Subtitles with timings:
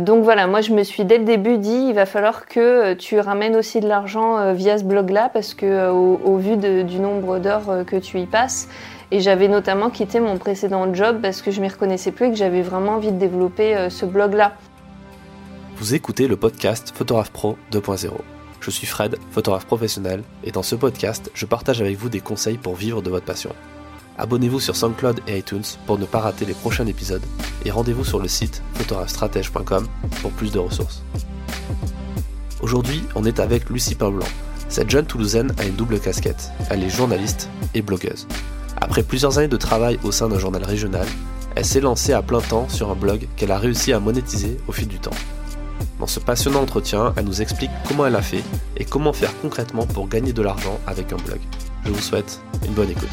[0.00, 3.20] donc voilà, moi je me suis dès le début dit il va falloir que tu
[3.20, 7.96] ramènes aussi de l'argent via ce blog-là parce que au, vu du nombre d'heures que
[7.96, 8.68] tu y passes,
[9.10, 12.36] et j'avais notamment quitté mon précédent job parce que je m'y reconnaissais plus et que
[12.36, 14.54] j'avais vraiment envie de développer ce blog-là.
[15.76, 18.10] Vous écoutez le podcast Photographe Pro 2.0.
[18.60, 22.58] Je suis Fred, photographe professionnel, et dans ce podcast, je partage avec vous des conseils
[22.58, 23.54] pour vivre de votre passion.
[24.18, 27.22] Abonnez-vous sur SoundCloud et iTunes pour ne pas rater les prochains épisodes,
[27.64, 29.86] et rendez-vous sur le site photographestratège.com
[30.20, 31.02] pour plus de ressources.
[32.60, 34.26] Aujourd'hui, on est avec Lucie Pain-Blanc.
[34.68, 36.50] Cette jeune Toulousaine a une double casquette.
[36.68, 38.26] Elle est journaliste et blogueuse.
[38.80, 41.06] Après plusieurs années de travail au sein d'un journal régional,
[41.54, 44.72] elle s'est lancée à plein temps sur un blog qu'elle a réussi à monétiser au
[44.72, 45.14] fil du temps.
[46.00, 48.42] Dans ce passionnant entretien, elle nous explique comment elle a fait
[48.76, 51.38] et comment faire concrètement pour gagner de l'argent avec un blog.
[51.84, 53.08] Je vous souhaite une bonne écoute.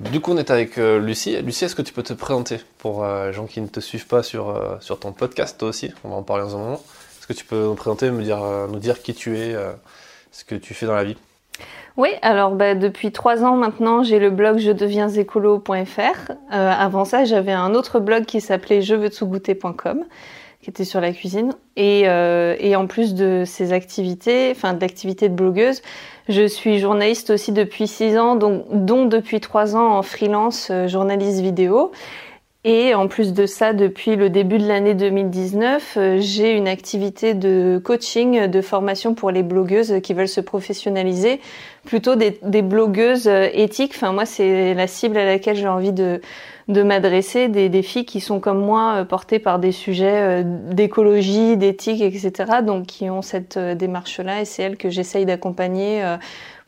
[0.00, 1.40] Du coup, on est avec euh, Lucie.
[1.42, 4.06] Lucie, est-ce que tu peux te présenter pour euh, les gens qui ne te suivent
[4.06, 5.92] pas sur, euh, sur ton podcast, toi aussi?
[6.04, 6.80] On va en parler dans un moment.
[7.18, 9.54] Est-ce que tu peux nous présenter, me dire, nous dire qui tu es,
[10.32, 11.16] ce que tu fais dans la vie?
[11.96, 16.30] Oui, alors bah, depuis trois ans maintenant, j'ai le blog je deviens écolo.fr.
[16.30, 20.04] Euh, avant ça, j'avais un autre blog qui s'appelait je veux goûter.com
[20.62, 21.52] qui était sur la cuisine.
[21.76, 25.82] Et, euh, et en plus de ces activités, enfin de l'activité de blogueuse,
[26.28, 30.86] je suis journaliste aussi depuis six ans, donc, dont depuis trois ans en freelance euh,
[30.86, 31.92] journaliste vidéo.
[32.62, 37.32] Et en plus de ça, depuis le début de l'année 2019, euh, j'ai une activité
[37.32, 41.40] de coaching, de formation pour les blogueuses qui veulent se professionnaliser,
[41.86, 43.92] plutôt des, blogueuses euh, éthiques.
[43.94, 46.20] Enfin, moi, c'est la cible à laquelle j'ai envie de,
[46.70, 51.56] de m'adresser, des, des, filles qui sont comme moi euh, portées par des sujets d'écologie,
[51.56, 52.62] d'éthique, etc.
[52.64, 56.02] Donc, qui ont cette démarche-là, et c'est elles que j'essaye d'accompagner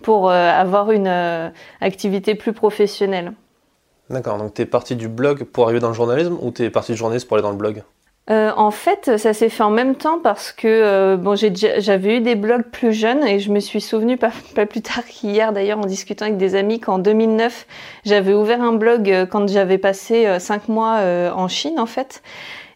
[0.03, 3.33] pour avoir une activité plus professionnelle.
[4.11, 6.70] D'accord, donc tu es parti du blog pour arriver dans le journalisme ou tu es
[6.70, 7.83] parti du journalisme pour aller dans le blog?
[8.30, 12.20] Euh, en fait, ça s'est fait en même temps parce que euh, bon, j'avais eu
[12.20, 14.16] des blogs plus jeunes et je me suis souvenu
[14.54, 17.66] pas, plus tard qu'hier d'ailleurs en discutant avec des amis qu'en 2009
[18.05, 21.00] j'avais ouvert un blog euh, quand j'avais passé cinq mois
[21.34, 22.22] en Chine en fait.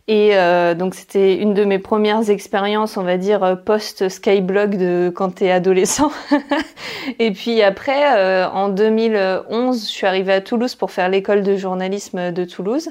[0.08, 0.32] Et
[0.76, 5.50] donc c'était une de mes premières expériences, on va dire post Skyblog de quand t'es
[5.50, 6.12] adolescent.
[7.18, 12.30] et puis après, en 2011, je suis arrivée à Toulouse pour faire l'école de journalisme
[12.30, 12.90] de Toulouse.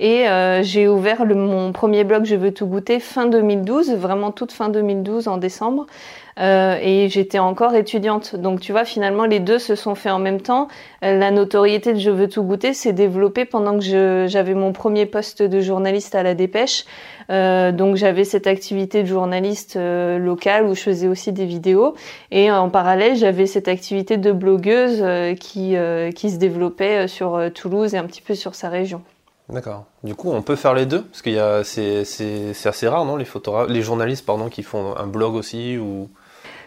[0.00, 4.32] Et euh, j'ai ouvert le, mon premier blog Je veux tout goûter fin 2012, vraiment
[4.32, 5.86] toute fin 2012 en décembre.
[6.40, 8.34] Euh, et j'étais encore étudiante.
[8.34, 10.68] Donc tu vois, finalement, les deux se sont faits en même temps.
[11.04, 15.06] Euh, la notoriété de Je veux tout goûter s'est développée pendant que j'avais mon premier
[15.06, 16.84] poste de journaliste à la Dépêche.
[17.30, 21.94] Euh, donc j'avais cette activité de journaliste euh, locale où je faisais aussi des vidéos.
[22.30, 25.04] Et en parallèle, j'avais cette activité de blogueuse
[25.38, 25.76] qui,
[26.14, 29.02] qui se développait sur Toulouse et un petit peu sur sa région.
[29.48, 29.84] D'accord.
[30.02, 33.04] Du coup, on peut faire les deux parce qu'il y a c'est, c'est, assez rare,
[33.04, 36.08] non, les photographes, les journalistes, pardon, qui font un blog aussi ou?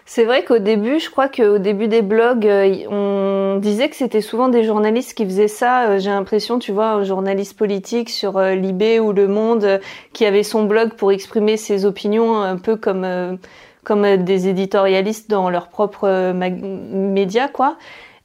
[0.10, 4.22] C'est vrai qu'au début, je crois qu'au début des blogs, euh, on disait que c'était
[4.22, 5.90] souvent des journalistes qui faisaient ça.
[5.90, 9.82] Euh, j'ai l'impression, tu vois, un journaliste politique sur euh, Libé ou Le Monde
[10.14, 13.38] qui avait son blog pour exprimer ses opinions un peu comme
[13.84, 17.78] comme des éditorialistes dans leur propre média, quoi.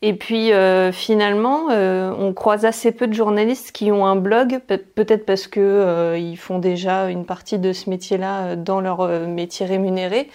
[0.05, 4.59] Et puis euh, finalement, euh, on croise assez peu de journalistes qui ont un blog,
[4.67, 9.65] peut-être parce que euh, ils font déjà une partie de ce métier-là dans leur métier
[9.65, 10.29] rémunéré.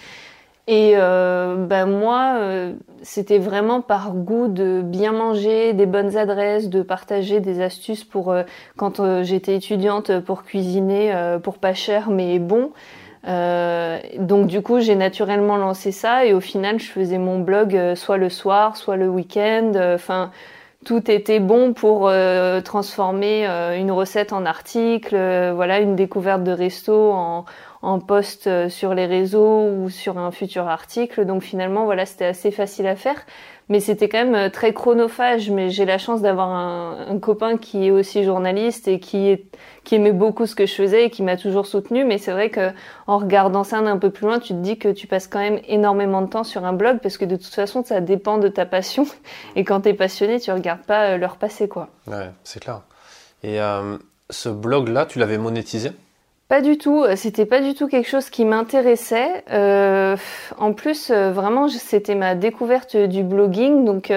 [0.70, 2.42] Et ben moi,
[3.02, 8.36] c'était vraiment par goût de bien manger, des bonnes adresses, de partager des astuces pour
[8.76, 12.72] quand j'étais étudiante pour cuisiner pour pas cher mais bon.
[13.28, 17.76] Euh, donc du coup, j'ai naturellement lancé ça et au final, je faisais mon blog
[17.76, 19.74] euh, soit le soir, soit le week-end.
[19.76, 20.32] Euh, enfin,
[20.86, 22.10] tout était bon pour
[22.64, 23.46] transformer
[23.78, 25.18] une recette en article,
[25.54, 27.44] voilà, une découverte de resto en,
[27.88, 31.26] en post sur les réseaux ou sur un futur article.
[31.26, 33.26] Donc finalement, voilà, c'était assez facile à faire
[33.70, 35.50] mais c'était quand même euh, très chronophage.
[35.50, 39.38] Mais j'ai la chance d'avoir un, copain qui est aussi journaliste et qui,
[39.84, 42.06] qui aimait beaucoup ce que je faisais et qui m'a toujours soutenu.
[42.06, 42.72] Mais c'est vrai que
[43.08, 45.60] en regardant ça un peu plus loin, tu te dis que tu passes quand même
[45.68, 48.66] énormément de temps sur un blog parce que de toute façon, ça dépend de ta
[48.66, 49.06] passion.
[49.56, 51.90] Et quand tu es passionné, tu regardes pas euh, l'heure passée, quoi.
[52.08, 52.82] Ouais, c'est clair.
[53.44, 53.98] Et euh,
[54.30, 55.92] ce blog-là, tu l'avais monétisé?
[56.48, 59.44] Pas du tout, euh, c'était pas du tout quelque chose qui m'intéressait.
[59.52, 60.16] Euh,
[60.58, 64.12] en plus, euh, vraiment, c'était ma découverte du blogging, donc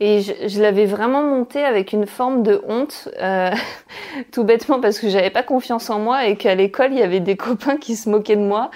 [0.00, 3.08] et je, l'avais vraiment monté avec une forme de honte,
[4.32, 7.20] tout bêtement parce que j'avais pas confiance en moi et qu'à l'école il y avait
[7.20, 8.70] des copains qui se moquaient de moi.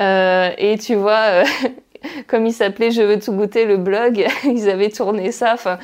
[0.00, 1.42] et tu vois,
[2.28, 5.54] comme il s'appelait Je veux tout goûter le blog, ils avaient tourné ça.
[5.54, 5.78] Enfin,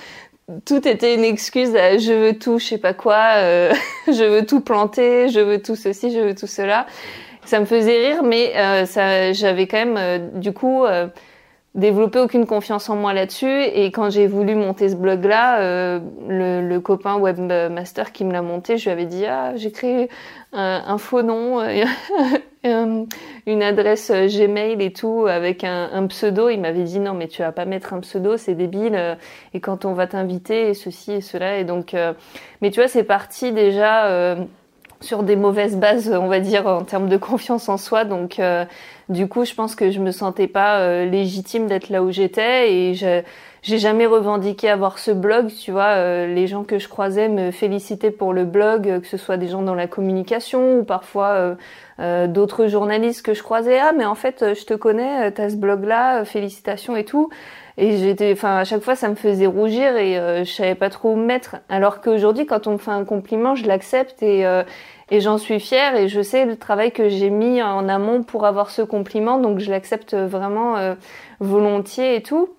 [0.65, 3.73] tout était une excuse à je veux tout, je sais pas quoi, euh,
[4.07, 6.87] je veux tout planter, je veux tout ceci, je veux tout cela.
[7.45, 10.85] Ça me faisait rire, mais euh, ça, j'avais quand même euh, du coup
[11.75, 13.63] développé aucune confiance en moi là-dessus.
[13.63, 18.77] Et quand j'ai voulu monter ce blog-là, le, le, copain webmaster qui me l'a monté,
[18.77, 20.09] je lui avais dit ah j'ai créé
[20.53, 21.61] un, un faux nom.
[22.63, 26.49] une adresse euh, Gmail et tout avec un, pseudo.
[26.49, 28.95] Il m'avait dit non mais tu vas pas mettre un pseudo, c'est débile.
[28.95, 29.15] Euh,
[29.55, 31.59] et quand on va t'inviter, et ceci et cela.
[31.59, 32.13] Et donc, euh,
[32.61, 34.37] mais tu vois, c'est parti déjà
[35.01, 38.05] sur des mauvaises bases, on va dire en termes de confiance en soi.
[38.05, 38.41] Donc,
[39.09, 42.95] du coup, je pense que je me sentais pas légitime d'être là où j'étais et
[42.95, 43.23] je
[43.63, 46.27] j'ai jamais revendiqué avoir ce blog, tu vois.
[46.27, 49.61] les gens que je croisais me félicitaient pour le blog, que ce soit des gens
[49.61, 51.57] dans la communication ou parfois
[52.01, 55.31] euh, d'autres journalistes que je croisais ah mais en fait euh, je te connais euh,
[55.31, 57.29] t'as ce blog là félicitations et tout
[57.81, 61.13] et j'étais enfin à chaque fois ça me faisait rougir et je savais pas trop
[61.13, 61.57] où me mettre.
[61.69, 64.45] Alors qu'aujourd'hui quand on me fait un compliment je l'accepte et
[65.11, 65.97] et j'en suis fière.
[65.97, 69.39] Et je sais le travail que j'ai mis en amont pour avoir ce compliment.
[69.39, 70.77] Donc je l'accepte vraiment
[71.41, 72.51] volontiers et tout.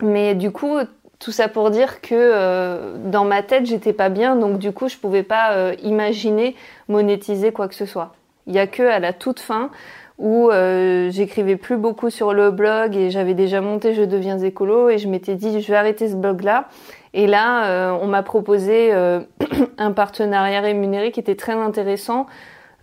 [0.00, 0.78] Mais du coup
[1.20, 4.34] tout ça pour dire que dans ma tête j'étais pas bien.
[4.34, 6.56] Donc du coup je pouvais pas imaginer
[6.88, 8.14] monétiser quoi que ce soit.
[8.46, 9.70] Il y a que à la toute fin
[10.18, 14.88] où euh, j'écrivais plus beaucoup sur le blog et j'avais déjà monté Je deviens écolo
[14.88, 16.68] et je m'étais dit je vais arrêter ce blog là.
[17.14, 19.20] Et là, euh, on m'a proposé euh,
[19.78, 22.26] un partenariat rémunéré qui était très intéressant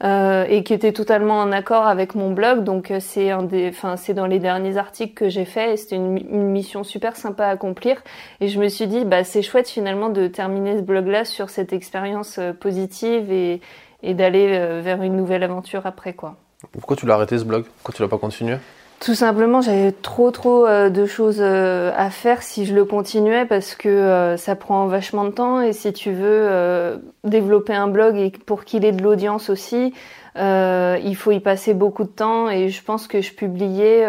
[0.04, 2.64] euh, et qui était totalement en accord avec mon blog.
[2.64, 6.18] Donc c'est un des, enfin c'est dans les derniers articles que j'ai fait c'était une,
[6.18, 8.02] une, mission super sympa à accomplir.
[8.40, 11.50] Et je me suis dit bah c'est chouette finalement de terminer ce blog là sur
[11.50, 13.62] cette expérience positive et
[14.04, 16.38] et d'aller euh, vers une nouvelle aventure après quoi.
[16.72, 18.58] Pourquoi tu l'as arrêté ce blog Pourquoi tu l'as pas continué
[19.00, 23.46] tout simplement, j'avais trop trop euh, de choses euh, à faire si je le continuais
[23.46, 28.30] parce que ça prend vachement de temps et si tu veux développer un blog et
[28.30, 29.96] pour qu'il ait de l'audience aussi,
[30.36, 34.06] il faut y passer beaucoup de temps et je pense que je publiais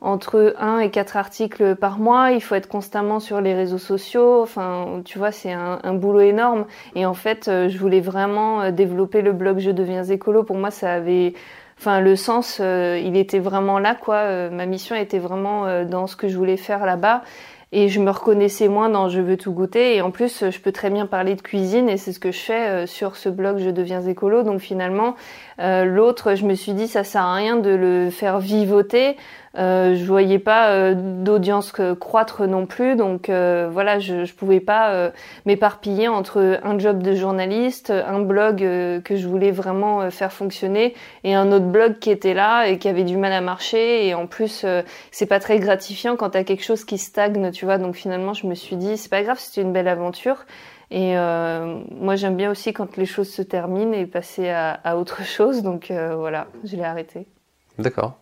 [0.00, 4.42] entre 1 et 4 articles par mois, il faut être constamment sur les réseaux sociaux,
[4.42, 6.64] enfin tu vois c'est un, un, boulot énorme.
[6.94, 10.56] Et en fait euh, je voulais vraiment euh, développer le blog Je deviens écolo, pour
[10.56, 11.34] moi ça avait
[11.80, 16.14] enfin le sens euh, il était vraiment là quoi, ma mission était vraiment dans ce
[16.14, 17.22] que je voulais faire là-bas.
[17.72, 19.94] Et je me reconnaissais moins dans je veux tout goûter.
[19.94, 22.38] Et en plus je peux très bien parler de cuisine et c'est ce que je
[22.40, 24.42] fais sur ce blog je deviens écolo.
[24.42, 25.14] Donc finalement
[25.58, 29.16] l'autre je me suis dit ça sert à rien de le faire vivoter
[29.58, 34.60] euh, je voyais pas euh, d'audience croître non plus, donc euh, voilà, je, je pouvais
[34.60, 35.10] pas euh,
[35.44, 40.94] m'éparpiller entre un job de journaliste, un blog que je voulais vraiment faire fonctionner
[41.24, 44.14] et un autre blog qui était là et qui avait du mal à marcher et
[44.14, 44.64] en plus
[45.10, 47.78] c'est pas très gratifiant quand t'as quelque chose qui stagne, tu vois.
[47.78, 50.46] Donc finalement, je me suis dit c'est pas grave, c'était une belle aventure.
[50.92, 55.24] Et moi, j'aime bien aussi quand les choses se terminent et passer à, à autre
[55.24, 55.62] chose.
[55.62, 57.26] Donc voilà, je l'ai arrêté.
[57.78, 58.19] D'accord.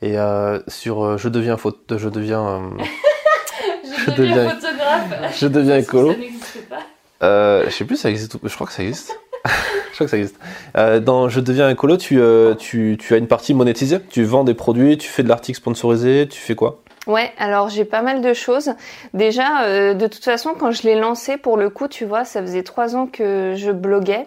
[0.00, 2.60] Et euh, sur euh, je deviens faute, je deviens, euh,
[4.06, 5.36] je, deviens, photographe.
[5.36, 6.12] Je deviens écolo.
[6.12, 6.76] Ça n'existe pas.
[7.22, 8.36] Euh, je sais plus, ça existe.
[8.42, 9.18] Je crois que ça existe.
[9.44, 10.38] je crois que ça existe.
[10.76, 12.20] Euh, dans Je deviens écolo, tu,
[12.58, 13.98] tu, tu as une partie monétisée.
[14.08, 16.80] Tu vends des produits, tu fais de l'article sponsorisé, tu fais quoi?
[17.08, 18.70] Ouais, alors j'ai pas mal de choses.
[19.14, 22.62] Déjà, de toute façon, quand je l'ai lancé, pour le coup, tu vois, ça faisait
[22.62, 24.26] trois ans que je bloguais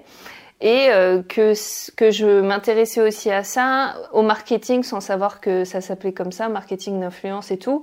[0.62, 1.54] et euh, que
[1.96, 6.50] que je m'intéressais aussi à ça, au marketing sans savoir que ça s'appelait comme ça,
[6.50, 7.82] marketing d'influence et tout,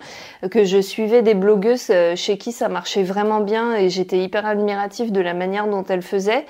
[0.50, 4.46] que je suivais des blogueuses euh, chez qui ça marchait vraiment bien et j'étais hyper
[4.46, 6.46] admirative de la manière dont elles faisaient.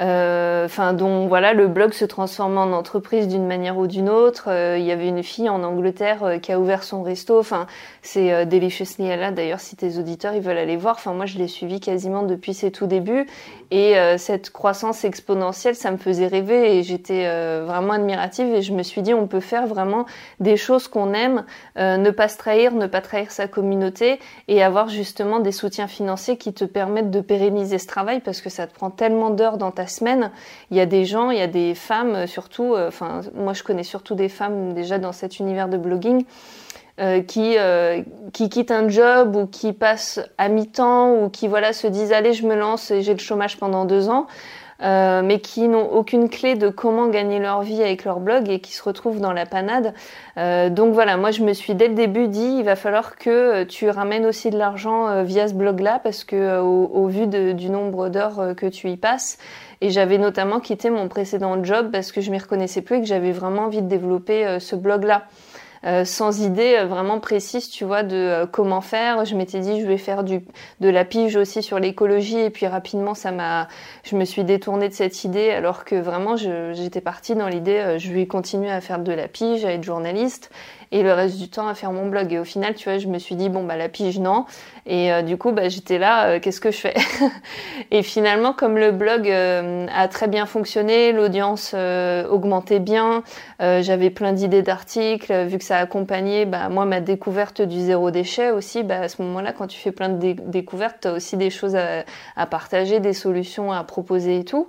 [0.00, 4.44] Euh, enfin dont voilà le blog se transformait en entreprise d'une manière ou d'une autre.
[4.48, 7.38] Euh, il y avait une fille en Angleterre euh, qui a ouvert son resto.
[7.38, 7.66] Enfin
[8.00, 10.96] c'est Deliciously là d'ailleurs si tes auditeurs ils veulent aller voir.
[10.96, 13.26] Enfin moi je l'ai suivi quasiment depuis ses tout débuts
[13.70, 17.24] et cette croissance exponentielle ça me faisait rêver et j'étais
[17.60, 20.06] vraiment admirative et je me suis dit on peut faire vraiment
[20.40, 21.44] des choses qu'on aime,
[21.76, 26.36] ne pas se trahir, ne pas trahir sa communauté et avoir justement des soutiens financiers
[26.36, 29.70] qui te permettent de pérenniser ce travail parce que ça te prend tellement d'heures dans
[29.70, 29.86] ta
[30.70, 33.52] il y a des gens, il y a des femmes euh, surtout, euh, enfin moi
[33.52, 36.24] je connais surtout des femmes déjà dans cet univers de blogging.
[36.98, 37.56] Euh, qui
[38.34, 42.34] qui quittent un job ou qui passent à mi-temps ou qui voilà se disent allez
[42.34, 44.26] je me lance et j'ai le chômage pendant deux ans
[44.82, 48.60] euh, mais qui n'ont aucune clé de comment gagner leur vie avec leur blog et
[48.60, 49.94] qui se retrouvent dans la panade.
[50.38, 53.64] Euh, donc voilà, moi je me suis dès le début dit il va falloir que
[53.64, 58.54] tu ramènes aussi de l'argent via ce blog-là parce que au, vu du nombre d'heures
[58.56, 59.38] que tu y passes,
[59.82, 63.06] et j'avais notamment quitté mon précédent job parce que je m'y reconnaissais plus et que
[63.06, 65.24] j'avais vraiment envie de développer euh, ce blog-là.
[66.04, 69.24] Sans idée vraiment précise, tu vois, de comment faire.
[69.24, 70.42] Je m'étais dit, je vais faire du,
[70.80, 73.68] de la pige aussi sur l'écologie, et puis rapidement, ça m'a,
[74.04, 78.12] je me suis détournée de cette idée, alors que vraiment, j'étais partie dans l'idée, je
[78.12, 80.50] vais continuer à faire de la pige, à être journaliste
[80.92, 82.32] et le reste du temps à faire mon blog.
[82.32, 84.44] Et au final, tu vois, je me suis dit bon bah la pige non.
[84.90, 86.94] Et euh, du coup, bah j'étais là, euh, qu'est-ce que je fais?
[87.92, 91.74] Et finalement, comme le blog euh, a très bien fonctionné, l'audience
[92.28, 93.22] augmentait bien,
[93.60, 98.50] j'avais plein d'idées d'articles, vu que ça accompagnait bah moi ma découverte du zéro déchet
[98.50, 98.82] aussi.
[98.82, 102.04] Bah à ce moment-là, quand tu fais plein de découvertes, t'as aussi des choses à,
[102.36, 104.66] à partager, des solutions à proposer et tout.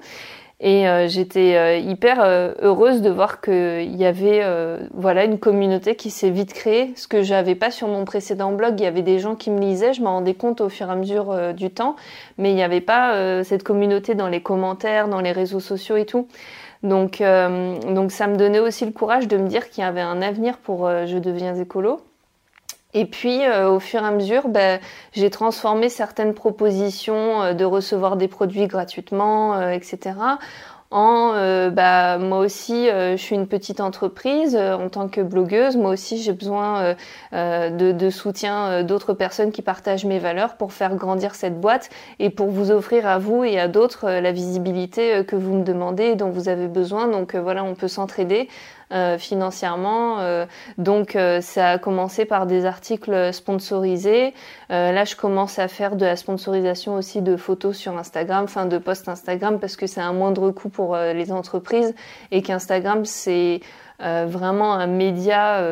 [0.63, 4.45] Et euh, j'étais euh, hyper euh, heureuse de voir qu'il y avait
[4.93, 8.79] voilà une communauté qui s'est vite créée, ce que j'avais pas sur mon précédent blog.
[8.79, 10.91] Il y avait des gens qui me lisaient, je m'en rendais compte au fur et
[10.91, 11.95] à mesure du temps,
[12.37, 16.05] mais il n'y avait pas cette communauté dans les commentaires, dans les réseaux sociaux et
[16.05, 16.27] tout.
[16.83, 20.21] Donc, donc ça me donnait aussi le courage de me dire qu'il y avait un
[20.21, 22.01] avenir pour Je deviens écolo.
[22.93, 24.79] Et puis, euh, au fur et à mesure, ben,
[25.13, 30.15] j'ai transformé certaines propositions euh, de recevoir des produits gratuitement, euh, etc.,
[30.93, 31.31] en
[31.71, 36.33] bah, moi aussi je suis une petite entreprise en tant que blogueuse moi aussi j'ai
[36.33, 36.95] besoin
[37.31, 42.29] de, de, soutien d'autres personnes qui partagent mes valeurs pour faire grandir cette boîte et
[42.29, 46.15] pour vous offrir à vous et à d'autres la visibilité que vous me demandez et
[46.17, 48.49] dont vous avez besoin donc voilà on peut s'entraider
[48.91, 50.19] euh, financièrement.
[50.19, 50.45] Euh,
[50.77, 54.33] donc euh, ça a commencé par des articles sponsorisés.
[54.69, 58.77] là, je commence à faire de la sponsorisation aussi de photos sur Instagram, enfin de
[58.77, 61.93] posts Instagram, parce que c'est un moindre coût pour les entreprises
[62.31, 63.61] et qu'Instagram c'est
[63.99, 65.63] vraiment un média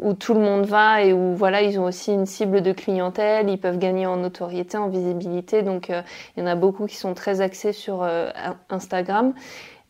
[0.00, 3.48] où tout le monde va et où voilà ils ont aussi une cible de clientèle
[3.48, 7.14] ils peuvent gagner en notoriété en visibilité donc il y en a beaucoup qui sont
[7.14, 8.06] très axés sur
[8.70, 9.34] Instagram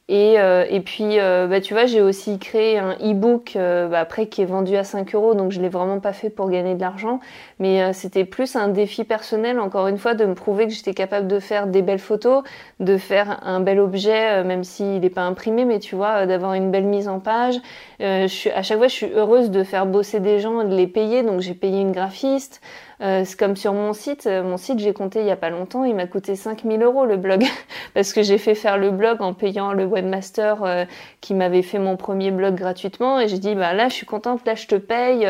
[0.09, 4.01] et, euh, et puis, euh, bah, tu vois, j'ai aussi créé un e-book euh, bah,
[4.01, 6.75] après qui est vendu à 5 euros, donc je l'ai vraiment pas fait pour gagner
[6.75, 7.21] de l'argent,
[7.59, 11.27] mais c'était plus un défi personnel, encore une fois, de me prouver que j'étais capable
[11.27, 12.43] de faire des belles photos,
[12.81, 16.71] de faire un bel objet, même s'il n'est pas imprimé, mais tu vois, d'avoir une
[16.71, 17.55] belle mise en page.
[18.01, 20.87] je suis, à chaque fois, je suis heureuse de faire bosser des gens, de les
[20.87, 22.61] payer, donc j'ai payé une graphiste.
[23.01, 24.27] Euh, c'est comme sur mon site.
[24.27, 27.05] Euh, mon site, j'ai compté il y a pas longtemps, il m'a coûté 5000 euros
[27.05, 27.45] le blog.
[27.95, 30.85] Parce que j'ai fait faire le blog en payant le webmaster euh,
[31.21, 33.21] qui m'avait fait mon premier blog gratuitement.
[33.21, 35.27] Et j'ai dit, bah là, je suis contente, là, je te paye.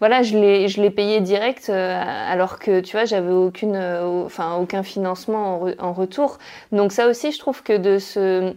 [0.00, 3.76] voilà, je l'ai, je l'ai payé direct alors que, tu vois, j'avais aucune,
[4.24, 6.38] enfin, aucun financement en, en, retour.
[6.72, 8.54] Donc ça aussi, je trouve que de ce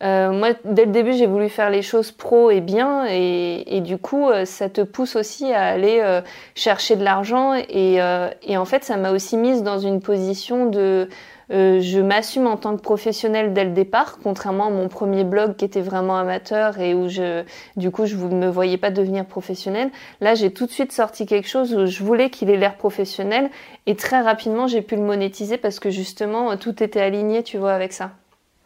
[0.00, 3.80] euh, moi, dès le début, j'ai voulu faire les choses pro et bien, et, et
[3.80, 6.20] du coup, euh, ça te pousse aussi à aller euh,
[6.54, 10.66] chercher de l'argent, et, euh, et, en fait, ça m'a aussi mise dans une position
[10.66, 11.08] de,
[11.50, 15.64] je m'assume en tant que professionnelle dès le départ, contrairement à mon premier blog qui
[15.64, 17.42] était vraiment amateur et où je,
[17.76, 19.90] du coup, je ne me voyais pas devenir professionnelle.
[20.20, 23.50] Là, j'ai tout de suite sorti quelque chose où je voulais qu'il ait l'air professionnel,
[23.86, 27.72] et très rapidement, j'ai pu le monétiser parce que justement, tout était aligné, tu vois,
[27.72, 28.12] avec ça.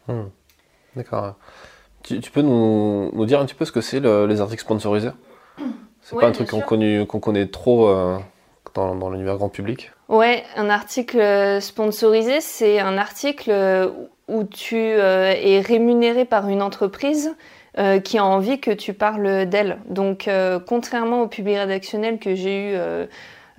[0.07, 0.25] Hmm.
[0.95, 1.35] D'accord.
[2.03, 5.11] Tu, peux nous, nous, dire un petit peu ce que c'est les articles sponsorisés
[6.01, 8.17] C'est pas un truc qu'on qu'on connaît trop euh,
[8.73, 13.89] dans, dans l'univers grand public Ouais, un article euh, sponsorisé, c'est un article euh,
[14.27, 17.35] où tu es rémunéré par une entreprise
[18.03, 19.79] qui a envie que tu parles d'elle.
[19.89, 20.29] Donc,
[20.67, 22.77] contrairement au public rédactionnel que j'ai eu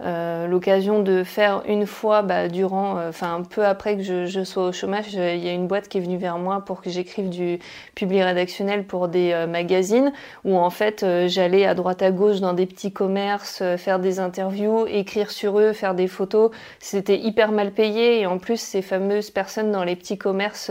[0.00, 4.42] euh, l'occasion de faire une fois bah, durant, euh, enfin peu après que je, je
[4.42, 6.82] sois au chômage, euh, il y a une boîte qui est venue vers moi pour
[6.82, 7.60] que j'écrive du
[7.94, 10.12] public rédactionnel pour des magazines
[10.44, 14.86] où en fait j'allais à droite à gauche dans des petits commerces, faire des interviews,
[14.86, 16.50] écrire sur eux, faire des photos.
[16.80, 20.70] C'était hyper mal payé et en plus ces fameuses personnes dans les petits commerces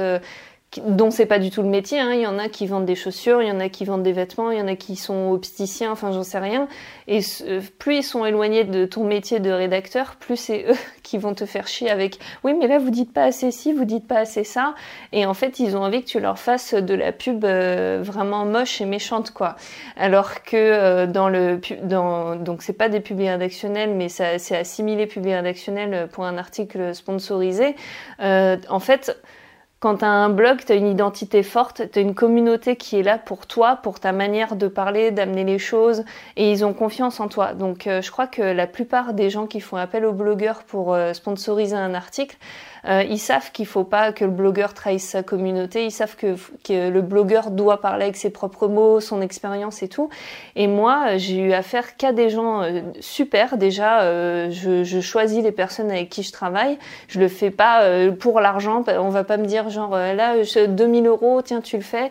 [0.85, 1.99] dont c'est pas du tout le métier.
[1.99, 2.13] Hein.
[2.13, 4.11] Il y en a qui vendent des chaussures, il y en a qui vendent des
[4.11, 6.67] vêtements, il y en a qui sont opticiens, enfin j'en sais rien.
[7.07, 11.17] Et euh, plus ils sont éloignés de ton métier de rédacteur, plus c'est eux qui
[11.17, 14.07] vont te faire chier avec oui mais là vous dites pas assez ci, vous dites
[14.07, 14.75] pas assez ça.
[15.11, 18.45] Et en fait ils ont envie que tu leur fasses de la pub euh, vraiment
[18.45, 19.55] moche et méchante quoi.
[19.97, 25.07] Alors que euh, dans le dans donc c'est pas des pubs rédactionnels mais c'est assimilé
[25.07, 27.75] pub rédactionnel pour un article sponsorisé.
[28.19, 29.15] en fait
[29.83, 33.47] quand tu un blog, tu une identité forte, tu une communauté qui est là pour
[33.47, 36.05] toi, pour ta manière de parler, d'amener les choses,
[36.37, 37.53] et ils ont confiance en toi.
[37.53, 40.93] Donc euh, je crois que la plupart des gens qui font appel aux blogueurs pour
[40.93, 42.37] euh, sponsoriser un article,
[42.85, 46.35] euh, ils savent qu'il faut pas que le blogueur trahisse sa communauté, ils savent que,
[46.63, 50.09] que, le blogueur doit parler avec ses propres mots, son expérience et tout.
[50.55, 53.57] Et moi, j'ai eu affaire qu'à des gens euh, super.
[53.57, 56.77] Déjà, euh, je, je, choisis les personnes avec qui je travaille.
[57.07, 57.83] Je le fais pas
[58.19, 58.83] pour l'argent.
[58.87, 60.35] On va pas me dire genre là,
[60.67, 62.09] 2000 euros, tiens, tu le fais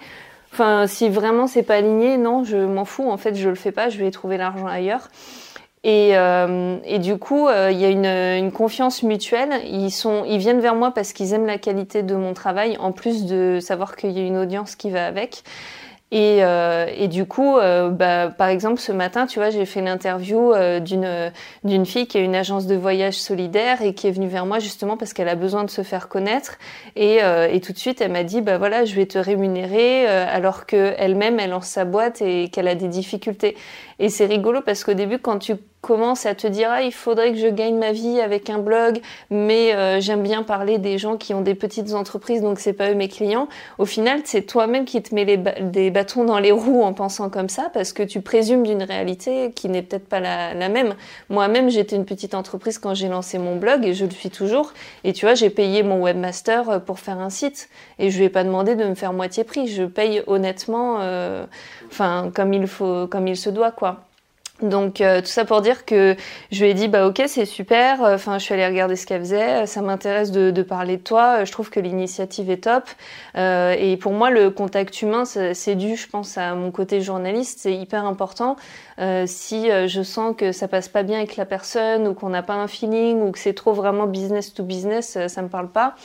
[0.52, 3.10] Enfin, si vraiment c'est pas aligné, non, je m'en fous.
[3.10, 3.88] En fait, je le fais pas.
[3.88, 5.08] Je vais trouver l'argent ailleurs.
[5.84, 7.88] Et, euh, et, du coup, euh, il y a
[8.38, 9.50] une, confiance mutuelle.
[9.66, 12.92] Ils sont, ils viennent vers moi parce qu'ils aiment la qualité de mon travail, en
[12.92, 15.42] plus de savoir qu'il y a une audience qui va avec.
[16.12, 21.32] Et, euh, du coup, bah, par exemple, ce matin, tu vois, j'ai fait l'interview d'une
[21.64, 24.58] d'une fille qui a une agence de voyage solidaire et qui est venue vers moi
[24.58, 26.58] justement parce qu'elle a besoin de se faire connaître.
[26.96, 27.20] Et,
[27.50, 30.92] et tout de suite, elle m'a dit, bah voilà, je vais te rémunérer, alors que
[30.98, 33.56] elle-même, elle lance sa boîte et qu'elle a des difficultés.
[34.02, 37.32] Et c'est rigolo parce qu'au début, quand tu commences à te dire ah il faudrait
[37.32, 41.16] que je gagne ma vie avec un blog mais euh, j'aime bien parler des gens
[41.16, 44.84] qui ont des petites entreprises donc c'est pas eux mes clients au final c'est toi-même
[44.84, 48.04] qui te mets les des bâtons dans les roues en pensant comme ça parce que
[48.04, 50.94] tu présumes d'une réalité qui n'est peut-être pas la, même.
[51.28, 54.72] Moi-même j'étais une petite entreprise quand j'ai lancé mon blog et je le suis toujours.
[55.04, 57.68] Et tu vois j'ai payé mon webmaster euh, pour faire un site.
[57.98, 59.66] Et je lui ai pas demandé de me faire moitié prix.
[59.68, 61.44] Je paye honnêtement euh,
[61.92, 64.04] enfin comme il faut comme il se doit quoi
[64.62, 66.16] donc euh, tout ça pour dire que
[66.52, 68.00] je lui ai dit bah ok c'est super.
[68.00, 69.66] Enfin je suis allée regarder ce qu'elle faisait.
[69.66, 71.44] Ça m'intéresse de, parler de toi.
[71.44, 72.84] Je trouve que l'initiative est top.
[73.36, 77.60] Euh, et pour moi le contact humain c'est dû je pense à mon côté journaliste.
[77.60, 78.56] C'est hyper important.
[78.98, 82.42] Euh, si je sens que ça passe pas bien avec la personne ou qu'on n'a
[82.42, 85.96] pas un feeling ou que c'est trop vraiment business to business, ça me parle pas.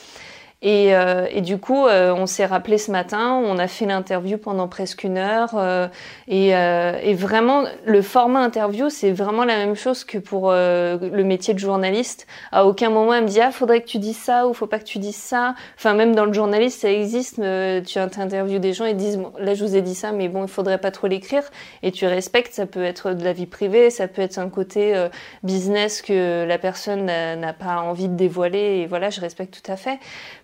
[0.60, 4.38] Et, euh, et, du coup, euh, on s'est rappelé ce matin, on a fait l'interview
[4.38, 5.50] pendant presque une heure.
[5.54, 5.86] Euh,
[6.26, 11.60] et, vraiment, le format interview, c'est vraiment la même chose que pour le métier de
[11.60, 12.26] journaliste.
[12.50, 14.80] À aucun moment, elle me dit ah, faudrait que tu dises ça ou faut pas
[14.80, 15.54] que tu dises ça.
[15.76, 17.36] Enfin, même dans le journaliste, ça existe.
[17.36, 20.42] tu interviews des gens et disent bon, là, je vous ai dit ça, mais bon,
[20.42, 21.44] il faudrait pas trop l'écrire.
[21.84, 22.54] Et tu respectes.
[22.54, 25.08] Ça peut être de la vie privée, ça peut être un côté
[25.44, 28.80] business que la personne n'a pas envie de dévoiler.
[28.82, 29.98] Et voilà, je respecte tout à fait.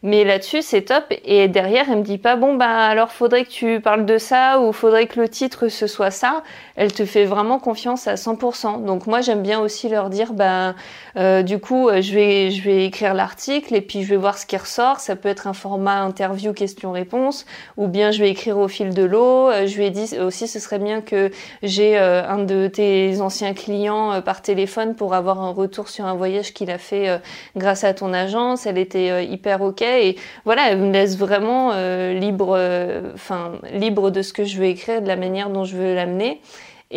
[0.04, 1.04] Mais là-dessus, c'est top.
[1.24, 4.60] Et derrière, elle me dit pas, bon, bah, alors faudrait que tu parles de ça
[4.60, 6.42] ou faudrait que le titre ce soit ça.
[6.76, 8.84] Elle te fait vraiment confiance à 100%.
[8.84, 10.74] Donc moi, j'aime bien aussi leur dire, bah,
[11.16, 14.46] euh, du coup, je vais, je vais écrire l'article et puis je vais voir ce
[14.46, 15.00] qui ressort.
[15.00, 19.02] Ça peut être un format interview question-réponse ou bien je vais écrire au fil de
[19.02, 19.50] l'eau.
[19.50, 21.30] Euh, je lui ai dit aussi, ce serait bien que
[21.62, 26.14] j'ai euh, un de tes anciens clients par téléphone pour avoir un retour sur un
[26.14, 27.20] voyage qu'il a fait
[27.56, 28.66] grâce à ton agence.
[28.66, 34.10] Elle était hyper ok et voilà, elle me laisse vraiment euh, libre, euh, enfin libre
[34.10, 36.40] de ce que je veux écrire, de la manière dont je veux l'amener.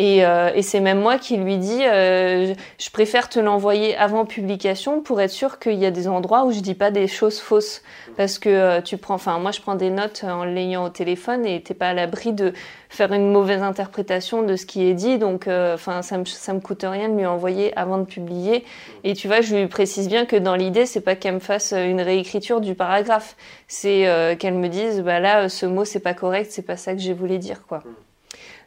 [0.00, 4.26] Et, euh, et c'est même moi qui lui dis, euh, je préfère te l'envoyer avant
[4.26, 7.40] publication pour être sûr qu'il y a des endroits où je dis pas des choses
[7.40, 7.82] fausses.
[8.16, 11.44] Parce que euh, tu prends, enfin moi je prends des notes en l'ayant au téléphone
[11.44, 12.52] et t'es pas à l'abri de
[12.88, 15.18] faire une mauvaise interprétation de ce qui est dit.
[15.18, 18.64] Donc enfin ça me ça me coûte rien de lui envoyer avant de publier.
[19.02, 21.72] Et tu vois, je lui précise bien que dans l'idée c'est pas qu'elle me fasse
[21.72, 26.52] une réécriture du paragraphe, c'est qu'elle me dise bah là ce mot c'est pas correct,
[26.52, 27.82] c'est pas ça que j'ai voulu dire quoi.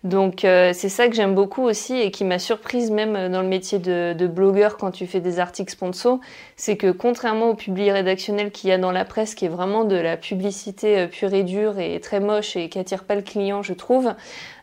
[0.04, 3.48] Donc euh, c'est ça que j'aime beaucoup aussi et qui m'a surprise même dans le
[3.48, 6.20] métier de, blogueur quand tu fais des articles sponsors,
[6.56, 9.84] c'est que contrairement au public rédactionnel qu'il y a dans la presse, qui est vraiment
[9.84, 13.22] de la publicité euh, pure et dure et très moche et qui attire pas le
[13.22, 14.14] client, je trouve,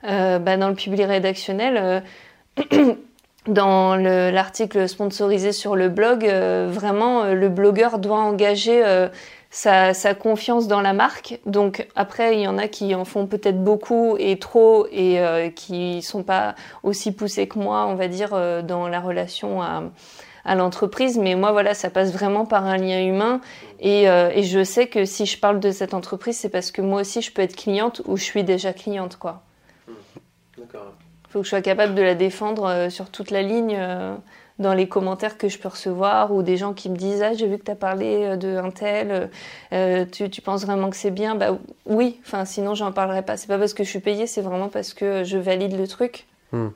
[0.08, 2.02] euh, bah, dans le public rédactionnel.
[2.70, 2.94] Euh,
[3.46, 8.82] dans l'article sponsorisé sur le blog, vraiment, le blogueur doit engager
[9.50, 11.40] sa, sa, confiance dans la marque.
[11.46, 15.50] Donc après, il y en a qui en font peut-être beaucoup et trop et euh,
[15.50, 19.84] qui sont pas aussi poussés que moi, on va dire, euh, dans la relation à,
[20.44, 21.18] à l'entreprise.
[21.18, 23.40] Mais moi, voilà, ça passe vraiment par un lien humain.
[23.80, 26.82] Et, euh, et je sais que si je parle de cette entreprise, c'est parce que
[26.82, 29.42] moi aussi, je peux être cliente ou je suis déjà cliente, quoi.
[30.56, 30.92] D'accord.
[31.28, 33.78] Faut que je sois capable de la défendre euh, sur toute la ligne.
[34.60, 37.32] Euh, dans les commentaires que je peux recevoir ou des gens qui me disent ah
[37.34, 39.30] j'ai vu que tu as parlé euh, de un tel
[39.72, 41.34] euh, tu, tu, penses vraiment que c'est bien?
[41.34, 42.18] Bah oui.
[42.24, 43.36] Enfin sinon j'en parlerai pas.
[43.36, 46.26] C'est pas parce que je suis payée c'est vraiment parce que je valide le truc.
[46.50, 46.68] Hmm.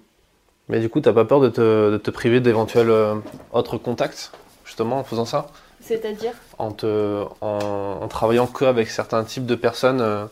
[0.69, 3.15] mais du coup t'as pas peur de te, de te priver d'éventuels euh,
[3.53, 4.33] autres contacts
[4.65, 5.49] justement en faisant ça?
[5.81, 6.35] C'est-à-dire?
[6.59, 10.27] En, te, en, en, travaillant que avec certains types de personnes euh,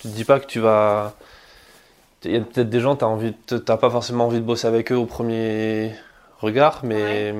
[0.00, 1.14] tu te dis pas que tu vas
[2.24, 4.96] il y a peut-être des gens, tu n'as pas forcément envie de bosser avec eux
[4.96, 5.92] au premier,
[6.42, 7.34] regard, mais,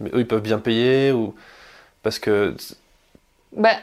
[0.00, 1.34] mais eux, ils peuvent bien payer ou
[2.02, 2.54] parce que.
[3.52, 3.76] Bah,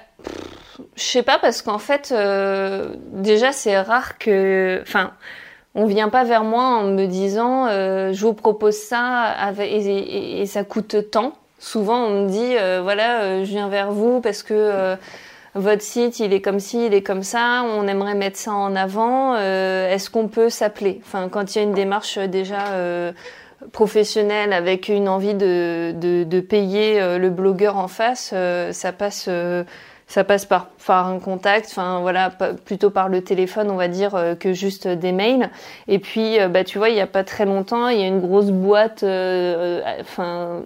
[0.96, 4.80] je sais pas, parce qu'en fait, euh, déjà, c'est rare que.
[4.82, 5.12] Enfin.
[5.74, 10.66] On vient pas vers moi en me disant euh, je vous propose ça et, ça
[10.66, 11.32] coûte tant.
[11.60, 14.98] Souvent on me dit euh, voilà je viens vers vous parce que
[15.56, 18.76] votre site il est comme ci, il est comme ça, on aimerait mettre ça en
[18.76, 19.38] avant.
[19.38, 21.00] Est-ce qu'on peut s'appeler?
[21.06, 23.14] Enfin quand il y a une démarche déjà
[23.72, 28.92] professionnel avec une envie de, de, de payer euh, le blogueur en face, euh, ça
[28.92, 29.64] passe, euh,
[30.08, 32.32] ça passe par, par un contact, enfin voilà,
[32.66, 35.50] plutôt par le téléphone, on va dire, que juste des mails.
[35.88, 38.20] Et puis, bah tu vois, il y a pas très longtemps, il y a une
[38.20, 39.04] grosse boîte,
[40.02, 40.64] enfin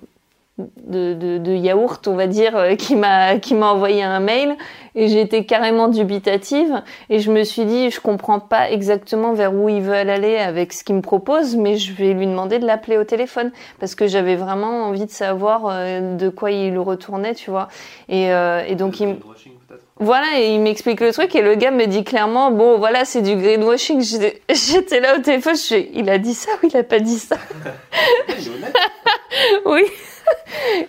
[0.57, 4.55] de, de, de, yaourt, on va dire, euh, qui m'a qui m'a envoyé un mail
[4.95, 9.67] et été carrément dubitative et je me suis dit je comprends pas exactement vers où
[9.67, 12.97] ils veulent aller avec ce qu'ils me proposent, mais je vais lui demander de l'appeler
[12.97, 17.49] au téléphone parce que j'avais vraiment envie de savoir euh, de quoi il retournait, tu
[17.49, 17.67] vois.
[18.07, 19.17] Et, euh, et donc il
[19.97, 23.21] voilà, et il m'explique le truc et le gars me dit clairement, bon, voilà, c'est
[23.21, 24.01] du greenwashing.
[24.49, 27.37] J'étais là au téléphone, je il a dit ça ou il a pas dit ça?
[29.65, 29.83] Oui.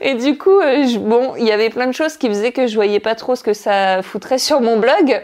[0.01, 2.75] Et du coup, euh, bon, il y avait plein de choses qui faisaient que je
[2.75, 5.23] voyais pas trop ce que ça foutrait sur mon blog,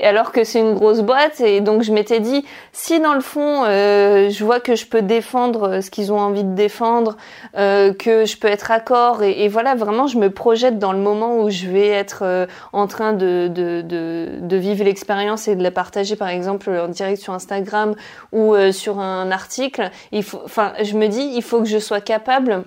[0.00, 1.40] alors que c'est une grosse boîte.
[1.40, 5.02] Et donc je m'étais dit, si dans le fond, euh, je vois que je peux
[5.02, 7.16] défendre euh, ce qu'ils ont envie de défendre,
[7.54, 11.38] que je peux être accord, et, et, voilà, vraiment, je me projette dans le moment
[11.38, 15.70] où je vais être en train de, de, de, de vivre l'expérience et de la
[15.70, 17.94] partager, par exemple, en direct sur Instagram
[18.32, 19.90] ou sur un article.
[20.14, 22.64] Enfin, je me dis, il faut que je sois capable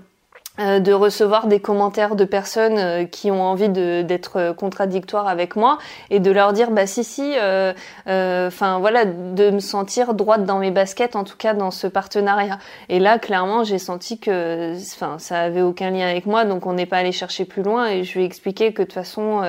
[0.58, 5.80] euh, de recevoir des commentaires de personnes euh, qui ont envie d'être contradictoires avec moi
[6.10, 7.74] et de leur dire bah si si euh,
[8.06, 12.58] enfin voilà de me sentir droite dans mes baskets en tout cas dans ce partenariat.
[12.88, 16.74] Et là clairement j'ai senti que enfin ça avait aucun lien avec moi donc on
[16.74, 19.42] n'est pas allé chercher plus loin et je lui ai expliqué que de toute façon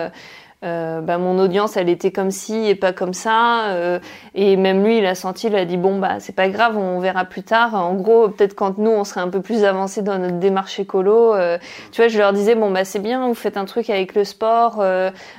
[0.67, 4.01] euh, bah, mon audience elle était comme ci et pas comme ça euh,
[4.35, 6.99] et même lui il a senti il a dit bon bah c'est pas grave on
[6.99, 7.75] verra plus tard.
[7.75, 11.35] En gros peut-être quand nous on serait un peu plus avancé dans notre démarche écolo
[11.35, 11.59] euh,
[11.93, 14.25] tu vois je leur disais bon bah c'est bien vous faites un truc avec le
[14.25, 14.83] sport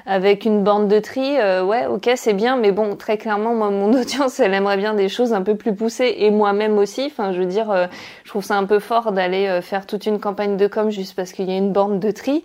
[0.06, 3.94] avec une bande de tri ouais ok c'est bien mais bon très clairement moi mon
[4.00, 7.06] audience elle aimerait bien des choses un peu plus poussées et moi-même aussi.
[7.08, 7.90] Enfin je veux dire
[8.24, 11.34] je trouve ça un peu fort d'aller faire toute une campagne de com juste parce
[11.34, 12.44] qu'il y a une bande de tri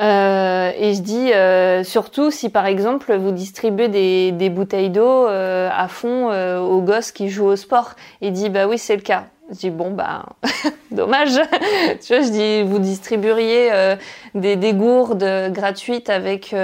[0.00, 5.26] euh, et je dis euh, surtout si par exemple vous distribuez des, des bouteilles d'eau
[5.28, 7.92] euh, à fond euh, aux gosses qui jouent au sport.
[8.20, 9.26] Il dit bah oui c'est le cas.
[9.50, 10.24] Je dis bon bah
[10.90, 11.30] dommage.
[12.04, 13.94] tu vois je dis vous distribueriez euh,
[14.34, 16.54] des, des gourdes gratuites avec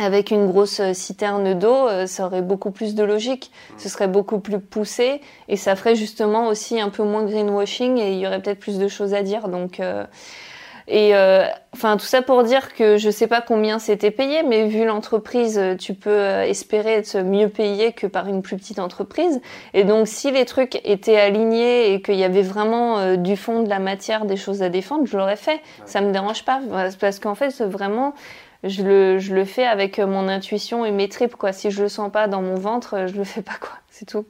[0.00, 3.50] avec une grosse citerne d'eau, ça aurait beaucoup plus de logique.
[3.78, 8.12] Ce serait beaucoup plus poussé et ça ferait justement aussi un peu moins greenwashing et
[8.12, 9.48] il y aurait peut-être plus de choses à dire.
[9.48, 9.80] Donc
[10.88, 14.66] et euh, enfin tout ça pour dire que je sais pas combien c'était payé, mais
[14.68, 19.40] vu l'entreprise, tu peux euh, espérer être mieux payé que par une plus petite entreprise.
[19.74, 23.62] Et donc si les trucs étaient alignés et qu'il y avait vraiment euh, du fond,
[23.62, 25.60] de la matière, des choses à défendre, je l'aurais fait.
[25.84, 26.60] Ça me dérange pas
[26.98, 28.14] parce qu'en fait vraiment
[28.64, 31.52] je le, je le fais avec mon intuition et mes tripes quoi.
[31.52, 33.74] Si je le sens pas dans mon ventre, je le fais pas quoi.
[33.90, 34.24] C'est tout.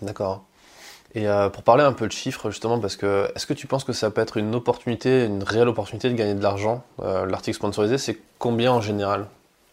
[0.00, 0.47] D'accord.
[1.18, 3.82] Et euh, pour parler un peu de chiffres, justement, parce que est-ce que tu penses
[3.82, 7.56] que ça peut être une opportunité, une réelle opportunité de gagner de l'argent euh, L'article
[7.56, 9.26] sponsorisé, c'est combien en général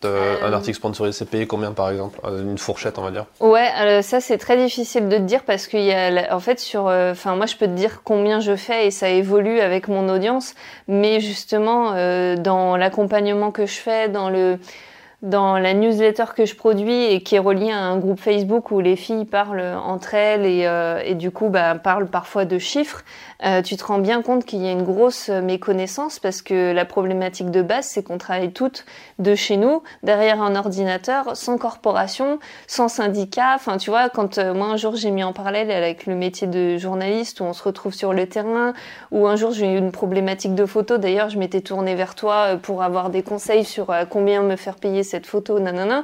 [0.05, 3.25] euh, Un article sponsorisé, c'est payé combien par exemple Une fourchette, on va dire?
[3.41, 6.85] Ouais, ça c'est très difficile de te dire parce qu'il y a, en fait, sur,
[6.85, 10.55] enfin, moi je peux te dire combien je fais et ça évolue avec mon audience,
[10.87, 11.91] mais justement,
[12.37, 14.57] dans l'accompagnement que je fais, dans le
[15.25, 18.79] dans la newsletter que je produis et qui est reliée à un groupe Facebook où
[18.79, 23.03] les filles parlent entre elles et, euh, du coup bah, parlent parfois de chiffres,
[23.43, 26.85] euh, tu te rends bien compte qu'il y a une grosse méconnaissance parce que la
[26.85, 28.85] problématique de base, c'est qu'on travaille toutes
[29.17, 33.53] de chez nous, derrière un ordinateur, sans corporation, sans syndicat.
[33.55, 36.45] Enfin, tu vois, quand euh, moi un jour j'ai mis en parallèle avec le métier
[36.45, 38.73] de journaliste où on se retrouve sur le terrain,
[39.11, 40.99] ou un jour j'ai eu une problématique de photo.
[40.99, 45.01] D'ailleurs, je m'étais tournée vers toi pour avoir des conseils sur combien me faire payer
[45.15, 46.03] cette photo, nanana.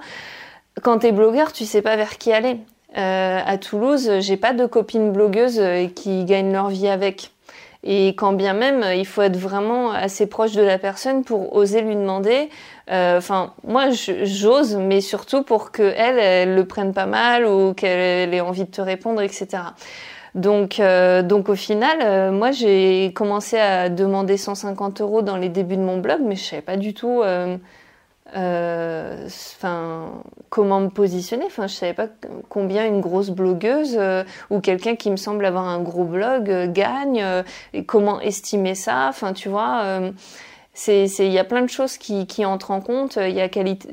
[0.82, 2.58] Quand t'es blogueur, tu sais pas vers qui aller.
[2.97, 7.32] Euh, à Toulouse, j'ai pas de copines blogueuses euh, qui gagnent leur vie avec.
[7.84, 11.82] Et quand bien même, il faut être vraiment assez proche de la personne pour oser
[11.82, 12.50] lui demander.
[12.89, 13.89] Euh, enfin, moi,
[14.24, 18.71] j'ose, mais surtout pour que elle, le prenne pas mal ou qu'elle ait envie de
[18.71, 19.47] te répondre, etc.
[20.36, 25.82] Donc, donc au final, moi, j'ai commencé à demander 150 euros dans les débuts de
[25.82, 27.58] mon blog, mais je savais pas du tout euh,
[28.33, 31.45] enfin, comment me positionner?
[31.45, 32.07] Enfin, je savais pas
[32.49, 36.71] combien une grosse blogueuse euh, ou quelqu'un qui me semble avoir un gros blog euh,
[36.71, 37.25] gagne
[37.73, 39.07] et comment estimer ça?
[39.09, 40.01] Enfin, tu vois
[40.73, 43.17] c'est il y a plein de choses qui, qui entrent en compte.
[43.17, 43.49] Il y a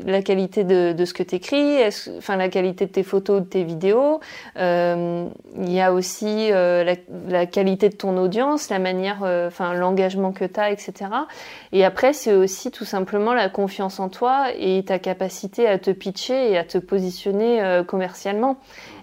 [0.07, 1.79] la qualité de, de ce que tu écris,
[2.17, 4.21] enfin la qualité de tes photos, de tes vidéos.
[4.57, 6.95] Euh, il y a aussi euh, la,
[7.29, 11.11] la, qualité de ton audience, la manière, euh, enfin l'engagement que tu as, etc.
[11.73, 15.91] Et après, c'est aussi tout simplement la confiance en toi et ta capacité à te
[15.91, 18.57] pitcher et à te positionner euh, commercialement.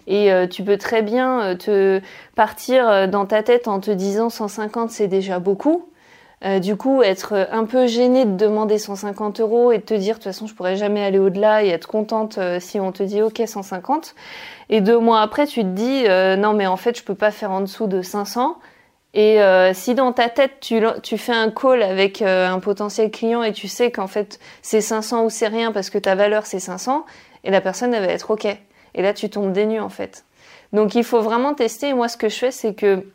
[0.08, 2.00] Et tu peux très bien te
[2.36, 5.90] partir dans ta tête en te disant 150 c'est déjà beaucoup.
[6.46, 10.16] Euh, du coup, être un peu gêné de demander 150 euros et de te dire
[10.16, 13.02] de toute façon je pourrais jamais aller au-delà et être contente euh, si on te
[13.02, 14.14] dit ok 150.
[14.70, 17.32] Et deux mois après, tu te dis euh, non mais en fait je peux pas
[17.32, 18.58] faire en dessous de 500.
[19.18, 19.40] Et
[19.74, 23.70] si dans ta tête tu, tu fais un call avec un potentiel client et tu
[23.70, 27.06] sais qu'en fait c'est 500 ou c'est rien parce que ta valeur c'est 500,
[27.46, 28.46] et la personne elle va être ok.
[28.46, 30.26] Et là tu tombes dénu en fait.
[30.74, 31.88] Donc il faut vraiment tester.
[31.88, 33.06] Et moi ce que je fais c'est que